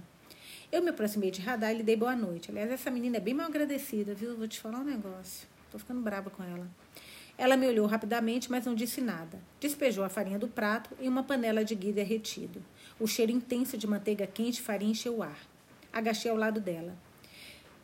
[0.71, 2.51] Eu me aproximei de Radar e lhe dei boa noite.
[2.51, 4.37] Aliás, essa menina é bem mal agradecida, viu?
[4.37, 5.47] Vou te falar um negócio.
[5.71, 6.67] Tô ficando brava com ela.
[7.39, 9.39] Ela me olhou rapidamente, mas não disse nada.
[9.59, 12.61] Despejou a farinha do prato em uma panela de ghee derretido.
[12.99, 15.39] O cheiro intenso de manteiga quente e farinha encheu o ar.
[15.91, 16.95] Agachei ao lado dela.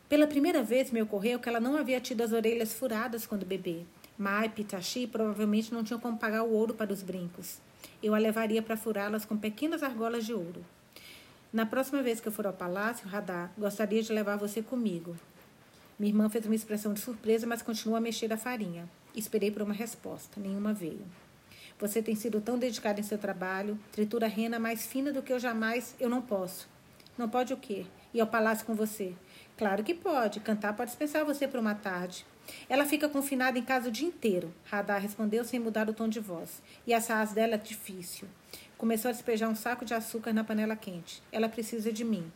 [0.08, 3.82] Pela primeira vez me ocorreu que ela não havia tido as orelhas furadas quando bebê.
[4.16, 7.58] Mai Pitachi provavelmente não tinham como pagar o ouro para os brincos.
[8.02, 10.64] Eu a levaria para furá-las com pequenas argolas de ouro.
[11.52, 15.16] Na próxima vez que eu for ao palácio, Radar, gostaria de levar você comigo.
[15.98, 18.88] Minha irmã fez uma expressão de surpresa, mas continuou a mexer a farinha.
[19.14, 20.38] Esperei por uma resposta.
[20.38, 21.04] Nenhuma veio.
[21.78, 23.78] Você tem sido tão dedicado em seu trabalho.
[23.92, 25.94] Tritura a rena mais fina do que eu jamais.
[25.98, 26.68] Eu não posso.
[27.18, 27.86] Não pode o quê?
[28.12, 29.14] Ir ao palácio com você?
[29.56, 30.40] Claro que pode.
[30.40, 32.26] Cantar pode dispensar você por uma tarde.
[32.68, 34.52] Ela fica confinada em casa o dia inteiro.
[34.64, 36.62] Radar respondeu sem mudar o tom de voz.
[36.86, 38.28] E a saas dela é difícil.
[38.76, 41.22] Começou a despejar um saco de açúcar na panela quente.
[41.32, 42.30] Ela precisa de mim.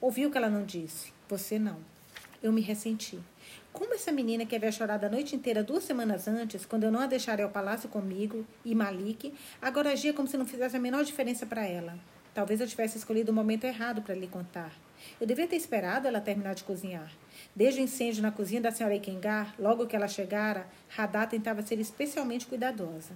[0.00, 1.12] Ouviu o que ela não disse?
[1.28, 1.78] Você não.
[2.40, 3.18] Eu me ressenti.
[3.72, 7.00] Como essa menina que havia chorado a noite inteira duas semanas antes, quando eu não
[7.00, 11.02] a deixaria ao palácio comigo e Malik, agora agia como se não fizesse a menor
[11.02, 11.98] diferença para ela.
[12.34, 14.72] Talvez eu tivesse escolhido o momento errado para lhe contar.
[15.20, 17.12] Eu devia ter esperado ela terminar de cozinhar.
[17.54, 21.78] Desde o incêndio na cozinha da senhora Ikengar, logo que ela chegara, Radá tentava ser
[21.78, 23.12] especialmente cuidadosa.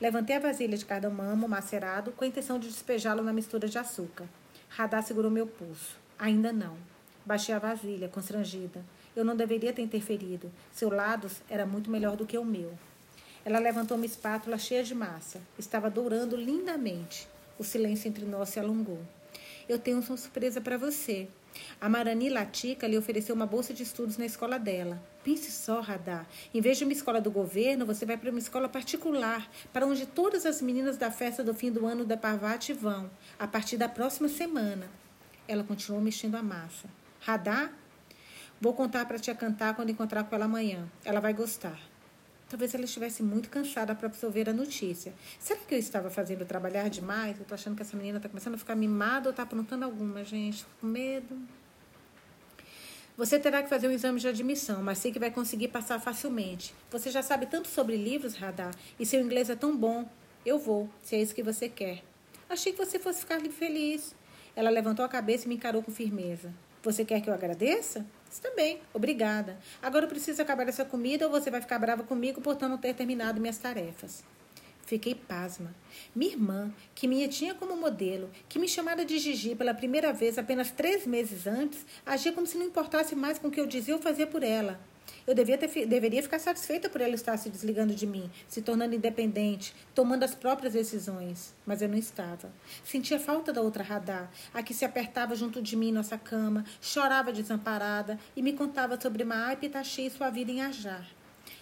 [0.00, 4.24] Levantei a vasilha de cardamomo macerado com a intenção de despejá-lo na mistura de açúcar.
[4.68, 5.96] Radá segurou meu pulso.
[6.18, 6.76] Ainda não.
[7.24, 8.84] Baixei a vasilha, constrangida.
[9.14, 10.50] Eu não deveria ter interferido.
[10.72, 12.72] Seu lado era muito melhor do que o meu.
[13.44, 15.40] Ela levantou uma espátula cheia de massa.
[15.56, 17.28] Estava dourando lindamente.
[17.62, 18.98] O silêncio entre nós se alongou.
[19.68, 21.28] Eu tenho uma surpresa para você.
[21.80, 25.00] A Marani Latica lhe ofereceu uma bolsa de estudos na escola dela.
[25.22, 26.26] Pense só, Radar.
[26.52, 30.06] Em vez de uma escola do governo, você vai para uma escola particular, para onde
[30.06, 33.88] todas as meninas da festa do fim do ano da Parvati vão, a partir da
[33.88, 34.90] próxima semana.
[35.46, 36.88] Ela continuou mexendo a massa.
[37.20, 37.72] Radar?
[38.60, 40.90] Vou contar para tia cantar quando encontrar com ela amanhã.
[41.04, 41.91] Ela vai gostar.
[42.52, 45.14] Talvez ela estivesse muito cansada para absorver a notícia.
[45.40, 47.38] Será que eu estava fazendo trabalhar demais?
[47.38, 50.22] Eu tô achando que essa menina está começando a ficar mimada ou está aprontando alguma,
[50.22, 50.66] gente?
[50.78, 51.34] Com medo.
[53.16, 56.74] Você terá que fazer um exame de admissão, mas sei que vai conseguir passar facilmente.
[56.90, 60.06] Você já sabe tanto sobre livros, Radar, e seu inglês é tão bom.
[60.44, 62.02] Eu vou, se é isso que você quer.
[62.50, 64.14] Achei que você fosse ficar feliz.
[64.54, 66.52] Ela levantou a cabeça e me encarou com firmeza.
[66.82, 68.04] Você quer que eu agradeça?
[68.54, 69.58] Bem, obrigada.
[69.82, 72.94] Agora eu preciso acabar essa comida ou você vai ficar brava comigo por não ter
[72.94, 74.22] terminado minhas tarefas.
[74.86, 75.74] Fiquei pasma.
[76.14, 80.38] Minha irmã, que me tinha como modelo, que me chamara de Gigi pela primeira vez
[80.38, 83.94] apenas três meses antes, agia como se não importasse mais com o que eu dizia
[83.94, 84.78] ou fazia por ela.
[85.26, 88.94] Eu devia ter, deveria ficar satisfeita por ela estar se desligando de mim, se tornando
[88.94, 91.54] independente, tomando as próprias decisões.
[91.64, 92.50] Mas eu não estava.
[92.84, 96.64] Sentia falta da outra radar, a que se apertava junto de mim em nossa cama,
[96.80, 101.06] chorava desamparada e me contava sobre Maai Pitachi e sua vida em Ajar.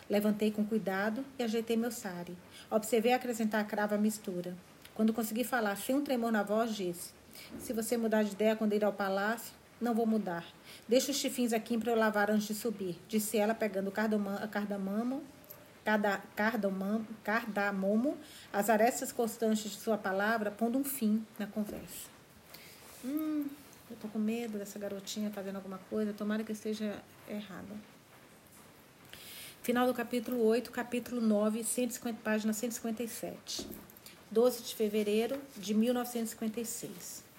[0.09, 2.37] Levantei com cuidado e ajeitei meu sari.
[2.71, 4.57] Observei acrescentar a crava à mistura.
[4.95, 7.13] Quando consegui falar sem um tremor na voz, disse:
[7.59, 10.45] Se você mudar de ideia quando ir ao palácio, não vou mudar.
[10.91, 14.37] Deixa os chifins aqui para eu lavar antes de subir, disse ela, pegando o cardamomo,
[15.85, 18.19] cardamomo, cardamomo,
[18.53, 22.09] as arestas constantes de sua palavra, pondo um fim na conversa.
[23.05, 23.47] Hum,
[23.89, 27.73] eu tô com medo dessa garotinha fazendo alguma coisa, tomara que esteja errada.
[29.63, 33.65] Final do capítulo 8, capítulo 9, 150, página 157.
[34.29, 37.30] 12 de fevereiro de 1956.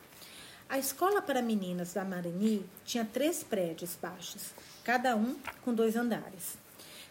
[0.71, 4.53] A escola para meninas da Marani tinha três prédios baixos,
[4.85, 6.57] cada um com dois andares.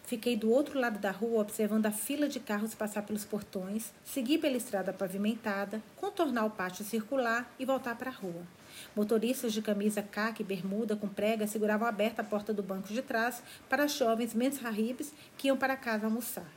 [0.02, 4.38] Fiquei do outro lado da rua observando a fila de carros passar pelos portões, seguir
[4.38, 8.46] pela estrada pavimentada, contornar o pátio circular e voltar para a rua.
[8.96, 13.02] Motoristas de camisa caque e bermuda com prega seguravam aberta a porta do banco de
[13.02, 16.50] trás para as jovens mensahibs que iam para casa almoçar.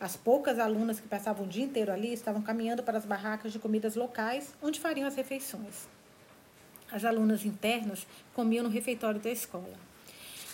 [0.00, 3.60] As poucas alunas que passavam o dia inteiro ali estavam caminhando para as barracas de
[3.60, 5.99] comidas locais, onde fariam as refeições.
[6.92, 9.74] As alunas internas comiam no refeitório da escola.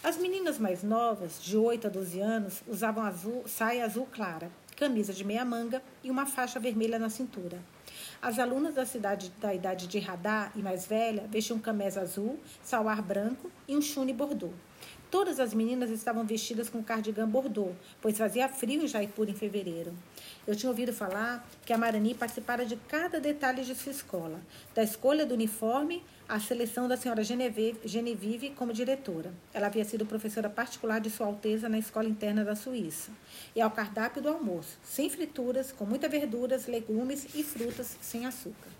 [0.02, 5.14] As meninas mais novas, de 8 a 12 anos, usavam azul, saia azul clara, camisa
[5.14, 7.58] de meia manga e uma faixa vermelha na cintura.
[8.20, 13.02] As alunas da cidade da idade de radar e mais velha vestiam camisa azul, salwar
[13.02, 14.50] branco e um chune bordô.
[15.08, 17.70] Todas as meninas estavam vestidas com cardigan bordô,
[18.02, 19.94] pois fazia frio em Jaipur em fevereiro.
[20.44, 24.40] Eu tinha ouvido falar que a Marani participara de cada detalhe de sua escola,
[24.74, 29.32] da escolha do uniforme à seleção da senhora Genevieve como diretora.
[29.54, 33.12] Ela havia sido professora particular de Sua Alteza na escola interna da Suíça.
[33.54, 38.70] E ao cardápio do almoço, sem frituras, com muitas verduras, legumes e frutas sem açúcar.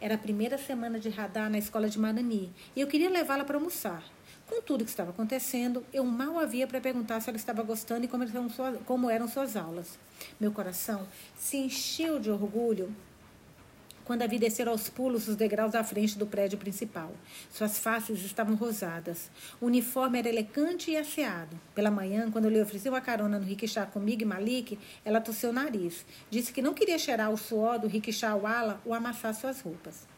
[0.00, 3.58] Era a primeira semana de radar na escola de Marani e eu queria levá-la para
[3.58, 4.15] almoçar.
[4.46, 8.08] Com tudo que estava acontecendo, eu mal havia para perguntar se ela estava gostando e
[8.08, 9.98] como eram, suas, como eram suas aulas.
[10.38, 11.06] Meu coração
[11.36, 12.94] se encheu de orgulho
[14.04, 17.12] quando a vi descer aos pulos os degraus à frente do prédio principal.
[17.50, 19.28] Suas faces estavam rosadas.
[19.60, 21.58] O uniforme era elegante e asseado.
[21.74, 25.52] Pela manhã, quando lhe ofereci uma carona no rickshaw comigo e Malik, ela tosseu o
[25.52, 26.06] nariz.
[26.30, 30.15] Disse que não queria cheirar o suor do rickshaw ala ou amassar suas roupas.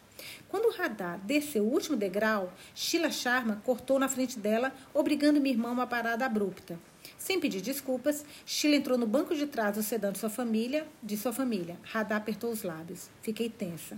[0.49, 5.55] Quando o radar desceu o último degrau, Sheila Sharma cortou na frente dela, obrigando minha
[5.55, 6.79] irmã a uma parada abrupta.
[7.17, 10.87] Sem pedir desculpas, Sheila entrou no banco de trás do sedã de sua família.
[11.03, 11.79] De sua família.
[11.83, 13.09] Radar apertou os lábios.
[13.23, 13.97] Fiquei tensa.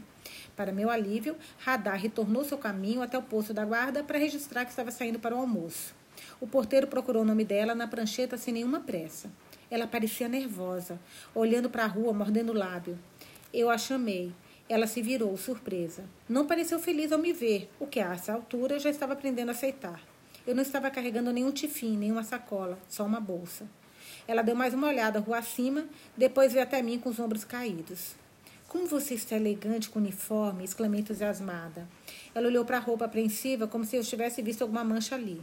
[0.57, 4.71] Para meu alívio, Radar retornou seu caminho até o posto da guarda para registrar que
[4.71, 5.95] estava saindo para o almoço.
[6.41, 9.31] O porteiro procurou o nome dela na prancheta sem nenhuma pressa.
[9.71, 10.99] Ela parecia nervosa,
[11.35, 12.99] olhando para a rua, mordendo o lábio.
[13.53, 14.33] Eu a chamei.
[14.71, 16.05] Ela se virou, surpresa.
[16.29, 19.51] Não pareceu feliz ao me ver, o que a essa altura já estava aprendendo a
[19.51, 20.01] aceitar.
[20.47, 23.67] Eu não estava carregando nenhum tifim, nenhuma sacola, só uma bolsa.
[24.29, 28.15] Ela deu mais uma olhada rua acima, depois veio até mim com os ombros caídos.
[28.69, 31.89] Como você está elegante com o uniforme, exclamei entusiasmada.
[32.33, 35.43] Ela olhou para a roupa apreensiva, como se eu tivesse visto alguma mancha ali.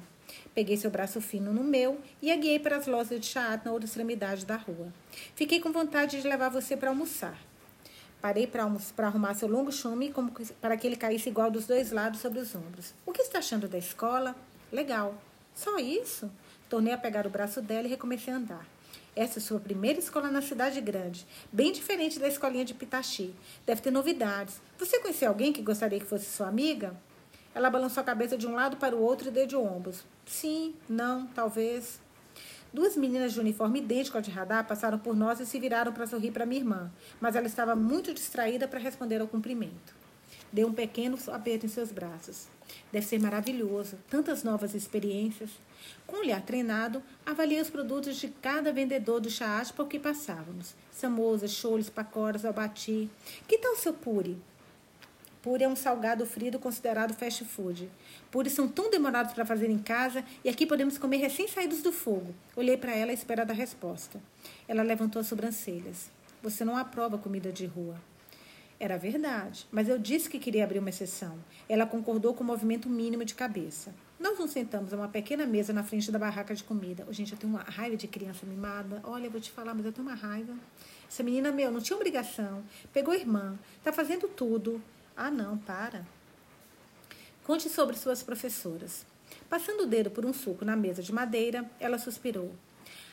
[0.55, 3.73] Peguei seu braço fino no meu e a guiei para as lojas de chaat na
[3.73, 4.87] outra extremidade da rua.
[5.35, 7.37] Fiquei com vontade de levar você para almoçar.
[8.21, 8.67] Parei para
[9.07, 12.53] arrumar seu longo chume como para que ele caísse igual dos dois lados sobre os
[12.55, 12.93] ombros.
[13.05, 14.35] O que está achando da escola?
[14.71, 15.15] Legal.
[15.53, 16.29] Só isso?
[16.69, 18.65] Tornei a pegar o braço dela e recomecei a andar.
[19.15, 23.33] Essa é sua primeira escola na cidade grande, bem diferente da escolinha de Pitachi.
[23.65, 24.61] Deve ter novidades.
[24.77, 26.95] Você conheceu alguém que gostaria que fosse sua amiga?
[27.55, 30.05] Ela balançou a cabeça de um lado para o outro e deu de ombros.
[30.27, 31.99] Sim, não, talvez.
[32.73, 36.05] Duas meninas de uniforme idêntico ao de radar passaram por nós e se viraram para
[36.05, 39.95] sorrir para minha irmã, mas ela estava muito distraída para responder ao cumprimento.
[40.51, 42.47] Dei um pequeno aperto em seus braços.
[42.91, 45.49] Deve ser maravilhoso, tantas novas experiências.
[46.05, 50.73] Com o olhar treinado, avaliei os produtos de cada vendedor do chaate por que passávamos.
[50.91, 53.09] Samosas, choles, pacoras, albati.
[53.47, 54.37] Que tal seu puri?
[55.47, 57.89] Puri é um salgado frito considerado fast food.
[58.29, 62.35] Puris são tão demorados para fazer em casa e aqui podemos comer recém-saídos do fogo.
[62.53, 64.19] Olhei para ela à espera da resposta.
[64.67, 66.11] Ela levantou as sobrancelhas.
[66.43, 67.95] Você não aprova comida de rua.
[68.77, 71.39] Era verdade, mas eu disse que queria abrir uma exceção.
[71.69, 73.95] Ela concordou com o movimento mínimo de cabeça.
[74.19, 77.05] Nós nos sentamos a uma pequena mesa na frente da barraca de comida.
[77.07, 78.99] Oh, gente, eu tenho uma raiva de criança mimada.
[79.05, 80.53] Olha, eu vou te falar, mas eu tenho uma raiva.
[81.09, 82.63] Essa menina, meu, não tinha obrigação.
[82.91, 84.81] Pegou irmã, tá fazendo tudo.
[85.19, 86.05] Ah, não, para.
[87.43, 89.03] Conte sobre suas professoras.
[89.49, 92.53] Passando o dedo por um suco na mesa de madeira, ela suspirou.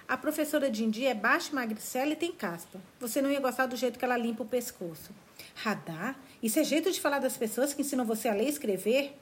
[0.07, 2.79] A professora Dindi é baixa, magricela e tem caspa.
[3.01, 5.13] Você não ia gostar do jeito que ela limpa o pescoço.
[5.55, 6.15] Radar?
[6.43, 9.17] Isso é jeito de falar das pessoas que ensinam você a ler e escrever?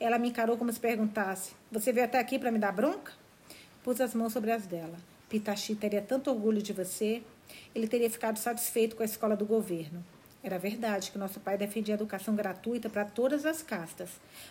[0.00, 3.12] Ela me encarou como se perguntasse: Você veio até aqui para me dar bronca?
[3.84, 4.96] Pus as mãos sobre as dela.
[5.28, 7.22] Pitachi teria tanto orgulho de você.
[7.72, 10.04] Ele teria ficado satisfeito com a escola do governo.
[10.46, 14.08] Era verdade que nosso pai defendia educação gratuita para todas as castas,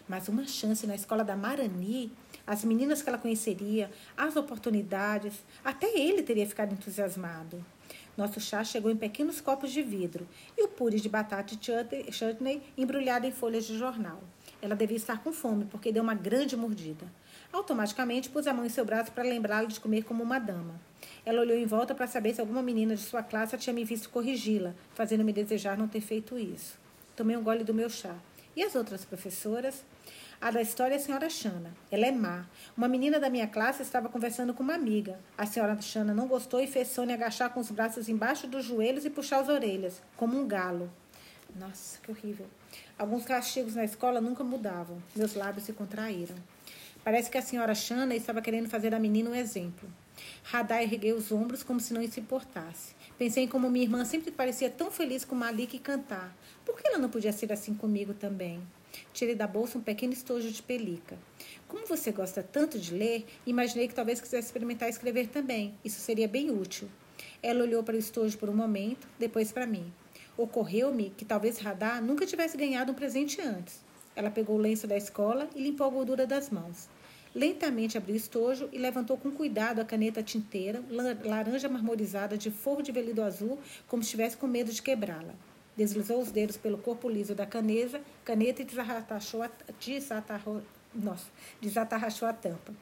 [0.09, 2.11] mas uma chance na escola da Marani,
[2.45, 7.63] as meninas que ela conheceria, as oportunidades, até ele teria ficado entusiasmado.
[8.17, 10.27] Nosso chá chegou em pequenos copos de vidro
[10.57, 14.21] e o purê de batata e chutney embrulhado em folhas de jornal.
[14.61, 17.05] Ela devia estar com fome, porque deu uma grande mordida.
[17.53, 20.77] Automaticamente pus a mão em seu braço para lembrá-lo de comer como uma dama.
[21.25, 24.09] Ela olhou em volta para saber se alguma menina de sua classe tinha me visto
[24.09, 26.77] corrigi-la, fazendo-me desejar não ter feito isso.
[27.15, 28.15] Tomei um gole do meu chá.
[28.55, 29.83] E as outras professoras?
[30.39, 31.73] A da história é a senhora Chana.
[31.89, 32.45] Ela é má.
[32.77, 35.19] Uma menina da minha classe estava conversando com uma amiga.
[35.37, 39.05] A senhora Chana não gostou e fez Sônia agachar com os braços embaixo dos joelhos
[39.05, 40.91] e puxar as orelhas, como um galo.
[41.55, 42.45] Nossa, que horrível.
[42.99, 45.01] Alguns castigos na escola nunca mudavam.
[45.15, 46.35] Meus lábios se contraíram.
[47.03, 49.89] Parece que a senhora Chana estava querendo fazer da menina um exemplo.
[50.43, 52.95] Radar ergueu os ombros como se não se importasse.
[53.17, 56.35] Pensei em como minha irmã sempre parecia tão feliz com Malik cantar.
[56.65, 58.61] Por que ela não podia ser assim comigo também?
[59.13, 61.17] Tirei da bolsa um pequeno estojo de pelica.
[61.67, 65.73] Como você gosta tanto de ler, imaginei que talvez quisesse experimentar escrever também.
[65.83, 66.89] Isso seria bem útil.
[67.41, 69.91] Ela olhou para o estojo por um momento, depois para mim.
[70.37, 73.83] Ocorreu-me que talvez Radar nunca tivesse ganhado um presente antes.
[74.15, 76.89] Ela pegou o lenço da escola e limpou a gordura das mãos.
[77.35, 80.81] Lentamente abriu o estojo e levantou com cuidado a caneta tinteira,
[81.25, 83.59] laranja marmorizada de forro de velido azul,
[83.89, 85.35] como se estivesse com medo de quebrá-la.
[85.75, 90.61] Deslizou os dedos pelo corpo liso da canesa, caneta e desatarrachou a, desatarrou,
[90.93, 91.25] nossa,
[91.59, 92.73] desatarrachou a tampa.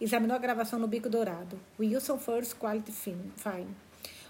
[0.00, 1.60] Examinou a gravação no bico dourado.
[1.78, 3.76] Wilson First Quality Fine.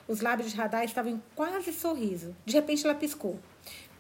[0.08, 2.34] Os lábios de Radar estavam em quase sorriso.
[2.44, 3.38] De repente ela piscou.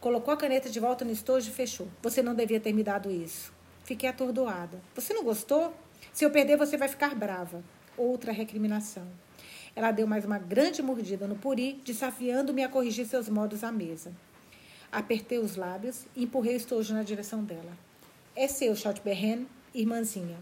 [0.00, 1.86] Colocou a caneta de volta no estojo e fechou.
[2.02, 3.59] Você não devia ter me dado isso.
[3.90, 4.80] Fiquei atordoada.
[4.94, 5.74] Você não gostou?
[6.12, 7.60] Se eu perder, você vai ficar brava.
[7.96, 9.04] Outra recriminação.
[9.74, 14.12] Ela deu mais uma grande mordida no puri, desafiando-me a corrigir seus modos à mesa.
[14.92, 17.76] Apertei os lábios e empurrei o estojo na direção dela.
[18.36, 20.36] É seu, Chateaubriand, irmãzinha.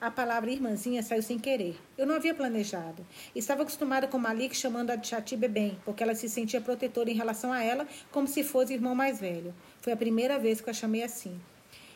[0.00, 1.78] A palavra irmãzinha saiu sem querer.
[1.98, 3.06] Eu não havia planejado.
[3.34, 7.52] Estava acostumada com Malik chamando-a de Chati Bebem, porque ela se sentia protetora em relação
[7.52, 9.54] a ela, como se fosse irmão mais velho.
[9.82, 11.38] Foi a primeira vez que a chamei assim.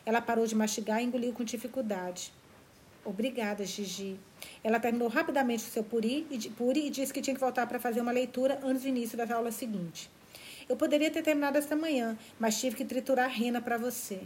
[0.05, 2.33] Ela parou de mastigar e engoliu com dificuldade.
[3.05, 4.19] Obrigada, Gigi.
[4.63, 7.79] Ela terminou rapidamente o seu puri e, puri e disse que tinha que voltar para
[7.79, 10.09] fazer uma leitura antes do início da aula seguinte.
[10.67, 14.21] Eu poderia ter terminado esta manhã, mas tive que triturar a rena para você.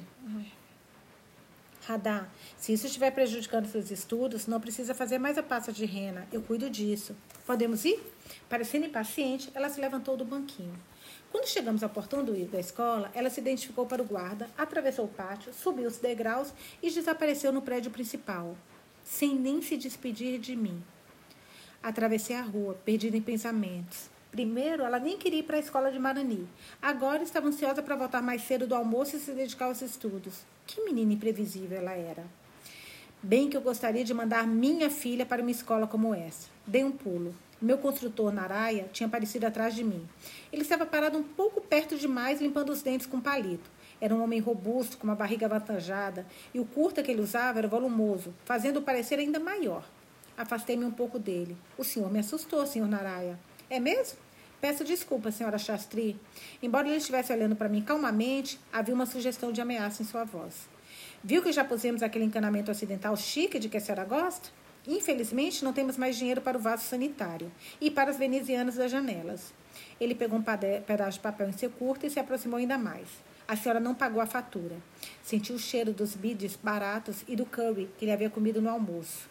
[1.88, 6.28] Radar, se isso estiver prejudicando seus estudos, não precisa fazer mais a pasta de rena.
[6.32, 7.16] Eu cuido disso.
[7.46, 8.02] Podemos ir?
[8.50, 10.78] Parecendo impaciente, ela se levantou do banquinho.
[11.34, 15.08] Quando chegamos ao portão do, da escola, ela se identificou para o guarda, atravessou o
[15.08, 18.56] pátio, subiu os degraus e desapareceu no prédio principal,
[19.04, 20.80] sem nem se despedir de mim.
[21.82, 24.12] Atravessei a rua, perdida em pensamentos.
[24.30, 26.48] Primeiro, ela nem queria ir para a escola de Marani.
[26.80, 30.42] Agora estava ansiosa para voltar mais cedo do almoço e se dedicar aos estudos.
[30.68, 32.24] Que menina imprevisível ela era.
[33.24, 36.48] Bem que eu gostaria de mandar minha filha para uma escola como essa.
[36.68, 37.34] Dei um pulo.
[37.64, 40.06] Meu construtor, Naraia, tinha aparecido atrás de mim.
[40.52, 43.72] Ele estava parado um pouco perto demais, limpando os dentes com um palito.
[44.02, 47.68] Era um homem robusto, com uma barriga avantajada, e o curta que ele usava era
[47.70, 49.86] volumoso, fazendo-o parecer ainda maior.
[50.38, 51.56] Afastei-me um pouco dele.
[51.78, 53.40] O senhor me assustou, senhor Naraia.
[53.70, 54.18] É mesmo?
[54.60, 56.20] Peço desculpa, senhora Shastri.
[56.62, 60.68] Embora ele estivesse olhando para mim calmamente, havia uma sugestão de ameaça em sua voz.
[61.24, 64.50] Viu que já pusemos aquele encanamento acidental chique de que a senhora gosta?
[64.88, 69.54] Infelizmente, não temos mais dinheiro para o vaso sanitário e para as venezianas das janelas.
[70.00, 70.44] Ele pegou um
[70.86, 73.08] pedaço de papel em seu curto e se aproximou ainda mais.
[73.48, 74.76] A senhora não pagou a fatura.
[75.24, 79.30] Sentiu o cheiro dos bides baratos e do curry que ele havia comido no almoço.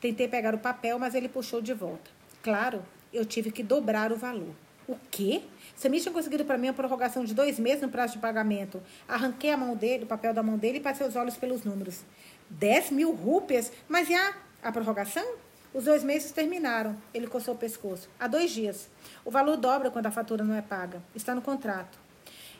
[0.00, 2.10] Tentei pegar o papel, mas ele puxou de volta.
[2.42, 2.82] Claro,
[3.12, 4.54] eu tive que dobrar o valor.
[4.88, 5.42] O quê?
[5.88, 8.82] Me tinha conseguido para mim a prorrogação de dois meses no prazo de pagamento.
[9.06, 12.02] Arranquei a mão dele, o papel da mão dele e passei os olhos pelos números.
[12.48, 13.70] Dez mil rúpias?
[13.88, 15.24] Mas e a a prorrogação?
[15.72, 16.96] Os dois meses terminaram.
[17.14, 18.08] Ele coçou o pescoço.
[18.18, 18.88] Há dois dias.
[19.24, 21.00] O valor dobra quando a fatura não é paga.
[21.14, 21.98] Está no contrato.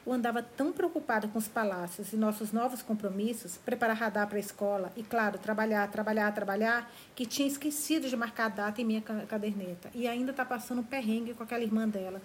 [0.07, 4.41] Eu andava tão preocupada com os palácios e nossos novos compromissos, preparar radar para a
[4.41, 9.03] escola e, claro, trabalhar, trabalhar, trabalhar, que tinha esquecido de marcar a data em minha
[9.03, 9.91] caderneta.
[9.95, 12.23] E ainda está passando um perrengue com aquela irmã dela.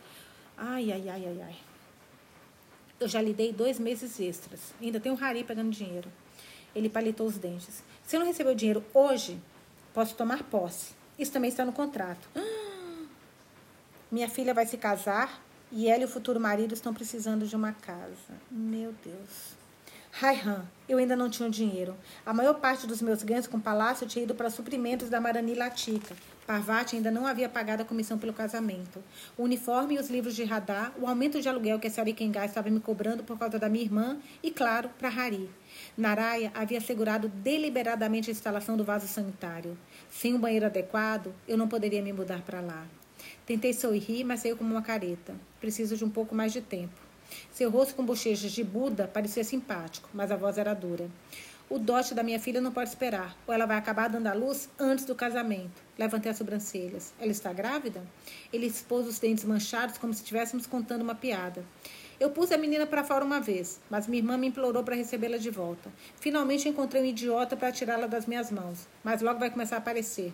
[0.57, 1.55] Ai, ai, ai, ai, ai.
[2.97, 4.73] Eu já lhe dei dois meses extras.
[4.81, 6.09] Ainda tem um rari pegando dinheiro.
[6.73, 7.83] Ele palitou os dentes.
[8.03, 9.37] Se não receber o dinheiro hoje,
[9.95, 10.93] Posso tomar posse.
[11.17, 12.27] Isso também está no contrato.
[14.11, 15.41] Minha filha vai se casar
[15.71, 18.13] e ela e o futuro marido estão precisando de uma casa.
[18.51, 19.55] Meu Deus.
[20.11, 21.95] Raihan, eu ainda não tinha dinheiro.
[22.25, 25.55] A maior parte dos meus ganhos com o palácio tinha ido para suprimentos da Marani
[25.55, 26.13] Latica.
[26.45, 29.03] Parvati ainda não havia pagado a comissão pelo casamento.
[29.35, 32.45] O uniforme e os livros de radar, o aumento de aluguel que a senhora Ikengai
[32.45, 35.49] estava me cobrando por causa da minha irmã e, claro, para Hari.
[35.97, 39.75] Naraia havia assegurado deliberadamente a instalação do vaso sanitário.
[40.09, 42.85] Sem um banheiro adequado, eu não poderia me mudar para lá.
[43.45, 45.33] Tentei sorrir, mas saiu como uma careta.
[45.59, 47.05] Preciso de um pouco mais de tempo.
[47.51, 51.09] Seu rosto com bochechas de Buda parecia simpático, mas a voz era dura.
[51.67, 54.69] O dote da minha filha não pode esperar, ou ela vai acabar dando à luz
[54.79, 55.81] antes do casamento.
[55.97, 57.11] Levantei as sobrancelhas.
[57.19, 58.03] Ela está grávida?
[58.53, 61.65] Ele expôs os dentes manchados como se estivéssemos contando uma piada.
[62.19, 65.37] Eu pus a menina para fora uma vez, mas minha irmã me implorou para recebê-la
[65.37, 65.91] de volta.
[66.19, 70.31] Finalmente encontrei um idiota para tirá-la das minhas mãos, mas logo vai começar a aparecer.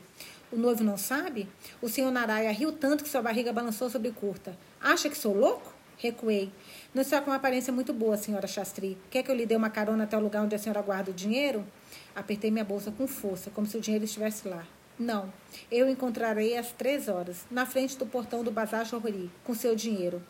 [0.51, 1.47] O noivo não sabe?
[1.82, 4.55] O senhor Naraia riu tanto que sua barriga balançou sobre curta.
[4.82, 5.73] Acha que sou louco?
[5.97, 6.51] Recuei.
[6.94, 8.98] Não está com uma aparência muito boa, senhora Chastri.
[9.10, 11.14] Quer que eu lhe dê uma carona até o lugar onde a senhora guarda o
[11.14, 11.66] dinheiro?
[12.14, 14.68] Apertei minha bolsa com força, como se o dinheiro estivesse lá.
[15.00, 15.32] Não.
[15.72, 20.22] Eu encontrarei às três horas, na frente do portão do Bazar Jorri, com seu dinheiro.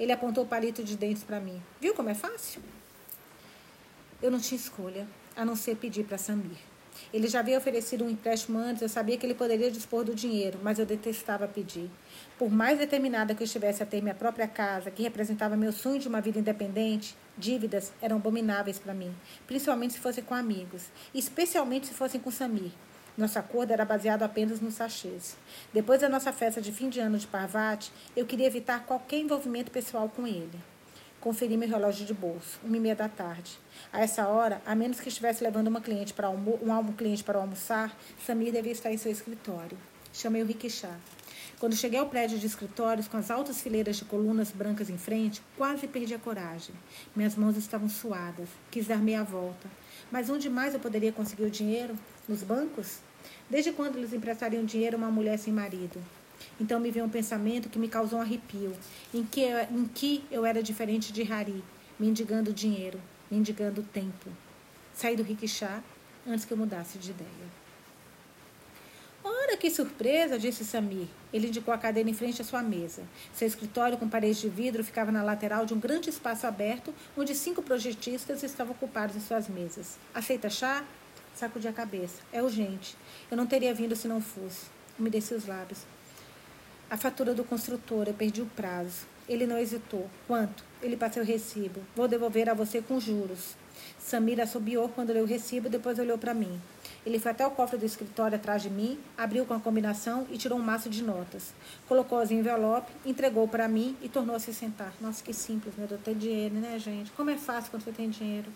[0.00, 1.62] Ele apontou o palito de dentes para mim.
[1.82, 2.62] Viu como é fácil?
[4.22, 5.06] Eu não tinha escolha,
[5.36, 6.56] a não ser pedir para Samir.
[7.12, 10.58] Ele já havia oferecido um empréstimo antes, eu sabia que ele poderia dispor do dinheiro,
[10.62, 11.90] mas eu detestava pedir.
[12.38, 15.98] Por mais determinada que eu estivesse a ter minha própria casa, que representava meu sonho
[15.98, 19.14] de uma vida independente, dívidas eram abomináveis para mim,
[19.46, 20.84] principalmente se fossem com amigos,
[21.14, 22.72] especialmente se fossem com Samir.
[23.16, 25.38] Nosso acordo era baseado apenas nos sachês.
[25.72, 29.70] Depois da nossa festa de fim de ano de Parvati, eu queria evitar qualquer envolvimento
[29.70, 30.75] pessoal com ele.
[31.26, 33.58] Conferi meu relógio de bolso, uma e meia da tarde.
[33.92, 37.98] A essa hora, a menos que estivesse levando uma cliente para um cliente para almoçar,
[38.24, 39.76] Samir devia estar em seu escritório.
[40.12, 40.94] Chamei o rickshaw.
[41.58, 45.42] Quando cheguei ao prédio de escritórios, com as altas fileiras de colunas brancas em frente,
[45.56, 46.76] quase perdi a coragem.
[47.16, 48.48] Minhas mãos estavam suadas.
[48.70, 49.68] Quis dar meia volta.
[50.12, 51.96] Mas onde mais eu poderia conseguir o dinheiro?
[52.28, 53.00] Nos bancos?
[53.50, 56.00] Desde quando eles emprestariam dinheiro a uma mulher sem marido?
[56.58, 58.72] Então me veio um pensamento que me causou um arrepio,
[59.12, 61.62] em que, eu, em que eu era diferente de Hari,
[61.98, 63.00] mendigando dinheiro,
[63.30, 64.30] mendigando tempo.
[64.94, 65.82] Saí do rickshaw
[66.26, 67.66] antes que eu mudasse de ideia.
[69.22, 71.08] Ora, que surpresa, disse Samir.
[71.32, 73.02] Ele indicou a cadeira em frente à sua mesa.
[73.34, 77.34] Seu escritório com paredes de vidro ficava na lateral de um grande espaço aberto, onde
[77.34, 79.98] cinco projetistas estavam ocupados em suas mesas.
[80.14, 80.84] Aceita chá?
[81.34, 82.22] Sacudi a cabeça.
[82.32, 82.96] É urgente.
[83.30, 84.66] Eu não teria vindo se não fosse.
[84.98, 85.80] Umedeci os lábios.
[86.88, 89.06] A fatura do construtor, eu perdi o prazo.
[89.28, 90.08] Ele não hesitou.
[90.28, 90.62] Quanto?
[90.80, 91.80] Ele passou o recibo.
[91.96, 93.56] Vou devolver a você com juros.
[93.98, 96.60] Samir assobiou quando leu o recibo, depois olhou para mim.
[97.04, 100.38] Ele foi até o cofre do escritório atrás de mim, abriu com a combinação e
[100.38, 101.52] tirou um maço de notas.
[101.88, 104.94] Colocou as em envelope, entregou para mim e tornou-se sentar.
[105.00, 105.88] Nossa, que simples, né?
[105.90, 107.10] Eu tenho dinheiro, né, gente?
[107.12, 108.48] Como é fácil quando você tem dinheiro.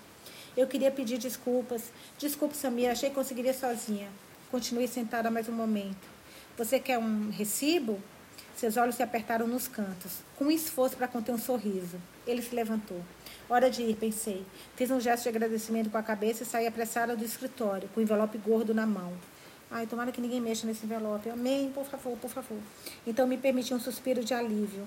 [0.56, 1.90] Eu queria pedir desculpas.
[2.16, 4.08] Desculpe, Samir, achei que conseguiria sozinha.
[4.52, 6.08] Continuei sentada mais um momento.
[6.56, 8.00] Você quer um recibo?
[8.60, 11.96] Seus olhos se apertaram nos cantos, com um esforço para conter um sorriso.
[12.26, 13.00] Ele se levantou.
[13.48, 14.44] Hora de ir, pensei.
[14.76, 18.02] Fiz um gesto de agradecimento com a cabeça e saí apressada do escritório, com o
[18.02, 19.14] envelope gordo na mão.
[19.70, 21.30] Ai, tomara que ninguém mexa nesse envelope.
[21.30, 22.58] Amém, por favor, por favor.
[23.06, 24.86] Então me permiti um suspiro de alívio.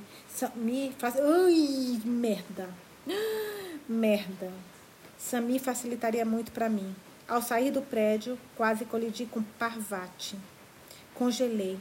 [0.53, 1.15] Me faz.
[1.17, 2.69] Ai, merda.
[3.89, 4.51] Merda.
[5.17, 6.95] Sami facilitaria muito para mim.
[7.27, 10.37] Ao sair do prédio, quase colidi com Parvati.
[11.15, 11.79] Congelei.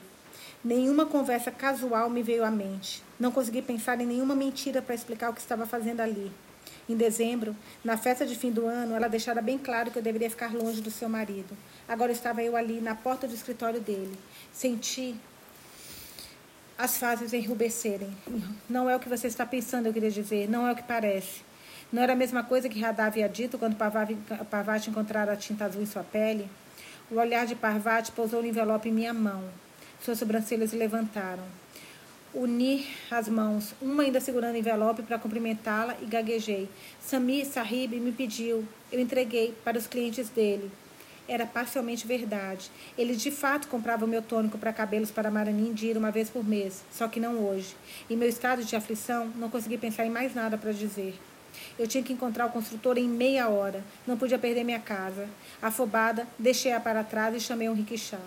[0.64, 3.02] Nenhuma conversa casual me veio à mente.
[3.18, 6.30] Não consegui pensar em nenhuma mentira para explicar o que estava fazendo ali.
[6.88, 10.30] Em dezembro, na festa de fim do ano, ela deixara bem claro que eu deveria
[10.30, 11.56] ficar longe do seu marido.
[11.88, 14.16] Agora estava eu ali, na porta do escritório dele.
[14.52, 15.16] Senti
[16.78, 18.16] as fases enrubescerem.
[18.68, 20.48] Não é o que você está pensando, eu queria dizer.
[20.48, 21.42] Não é o que parece.
[21.92, 25.82] Não era a mesma coisa que Radha havia dito quando Parvati encontrara a tinta azul
[25.82, 26.48] em sua pele?
[27.10, 29.42] O olhar de Parvati pousou no envelope em minha mão.
[30.04, 31.44] Suas sobrancelhas se levantaram.
[32.34, 36.68] Uni as mãos, uma ainda segurando o envelope para cumprimentá-la e gaguejei.
[37.00, 38.66] Samir Sahib me pediu.
[38.90, 40.72] Eu entreguei para os clientes dele.
[41.28, 42.68] Era parcialmente verdade.
[42.98, 46.82] Ele de fato comprava o meu tônico para cabelos para ir uma vez por mês,
[46.90, 47.76] só que não hoje.
[48.10, 51.14] Em meu estado de aflição, não consegui pensar em mais nada para dizer.
[51.78, 53.84] Eu tinha que encontrar o construtor em meia hora.
[54.04, 55.28] Não podia perder minha casa.
[55.60, 58.18] Afobada, deixei-a para trás e chamei um rickshaw.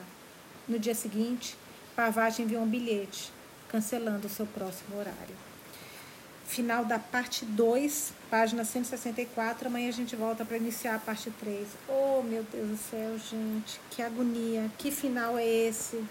[0.67, 1.55] No dia seguinte,
[1.95, 3.31] Parvati enviou um bilhete,
[3.69, 5.35] cancelando o seu próximo horário.
[6.45, 9.67] Final da parte 2, página 164.
[9.67, 11.67] Amanhã a gente volta para iniciar a parte 3.
[11.87, 13.79] Oh, meu Deus do céu, gente.
[13.89, 14.69] Que agonia.
[14.77, 16.03] Que final é esse?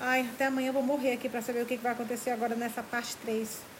[0.00, 2.82] Ai, até amanhã eu vou morrer aqui para saber o que vai acontecer agora nessa
[2.82, 3.76] parte 3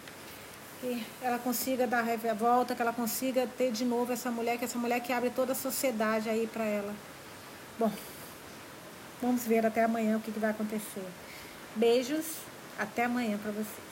[0.81, 4.65] que ela consiga dar a volta, que ela consiga ter de novo essa mulher, que
[4.65, 6.95] essa mulher que abre toda a sociedade aí para ela.
[7.79, 7.91] Bom,
[9.21, 11.05] vamos ver até amanhã o que vai acontecer.
[11.77, 12.25] Beijos,
[12.79, 13.86] até amanhã para vocês.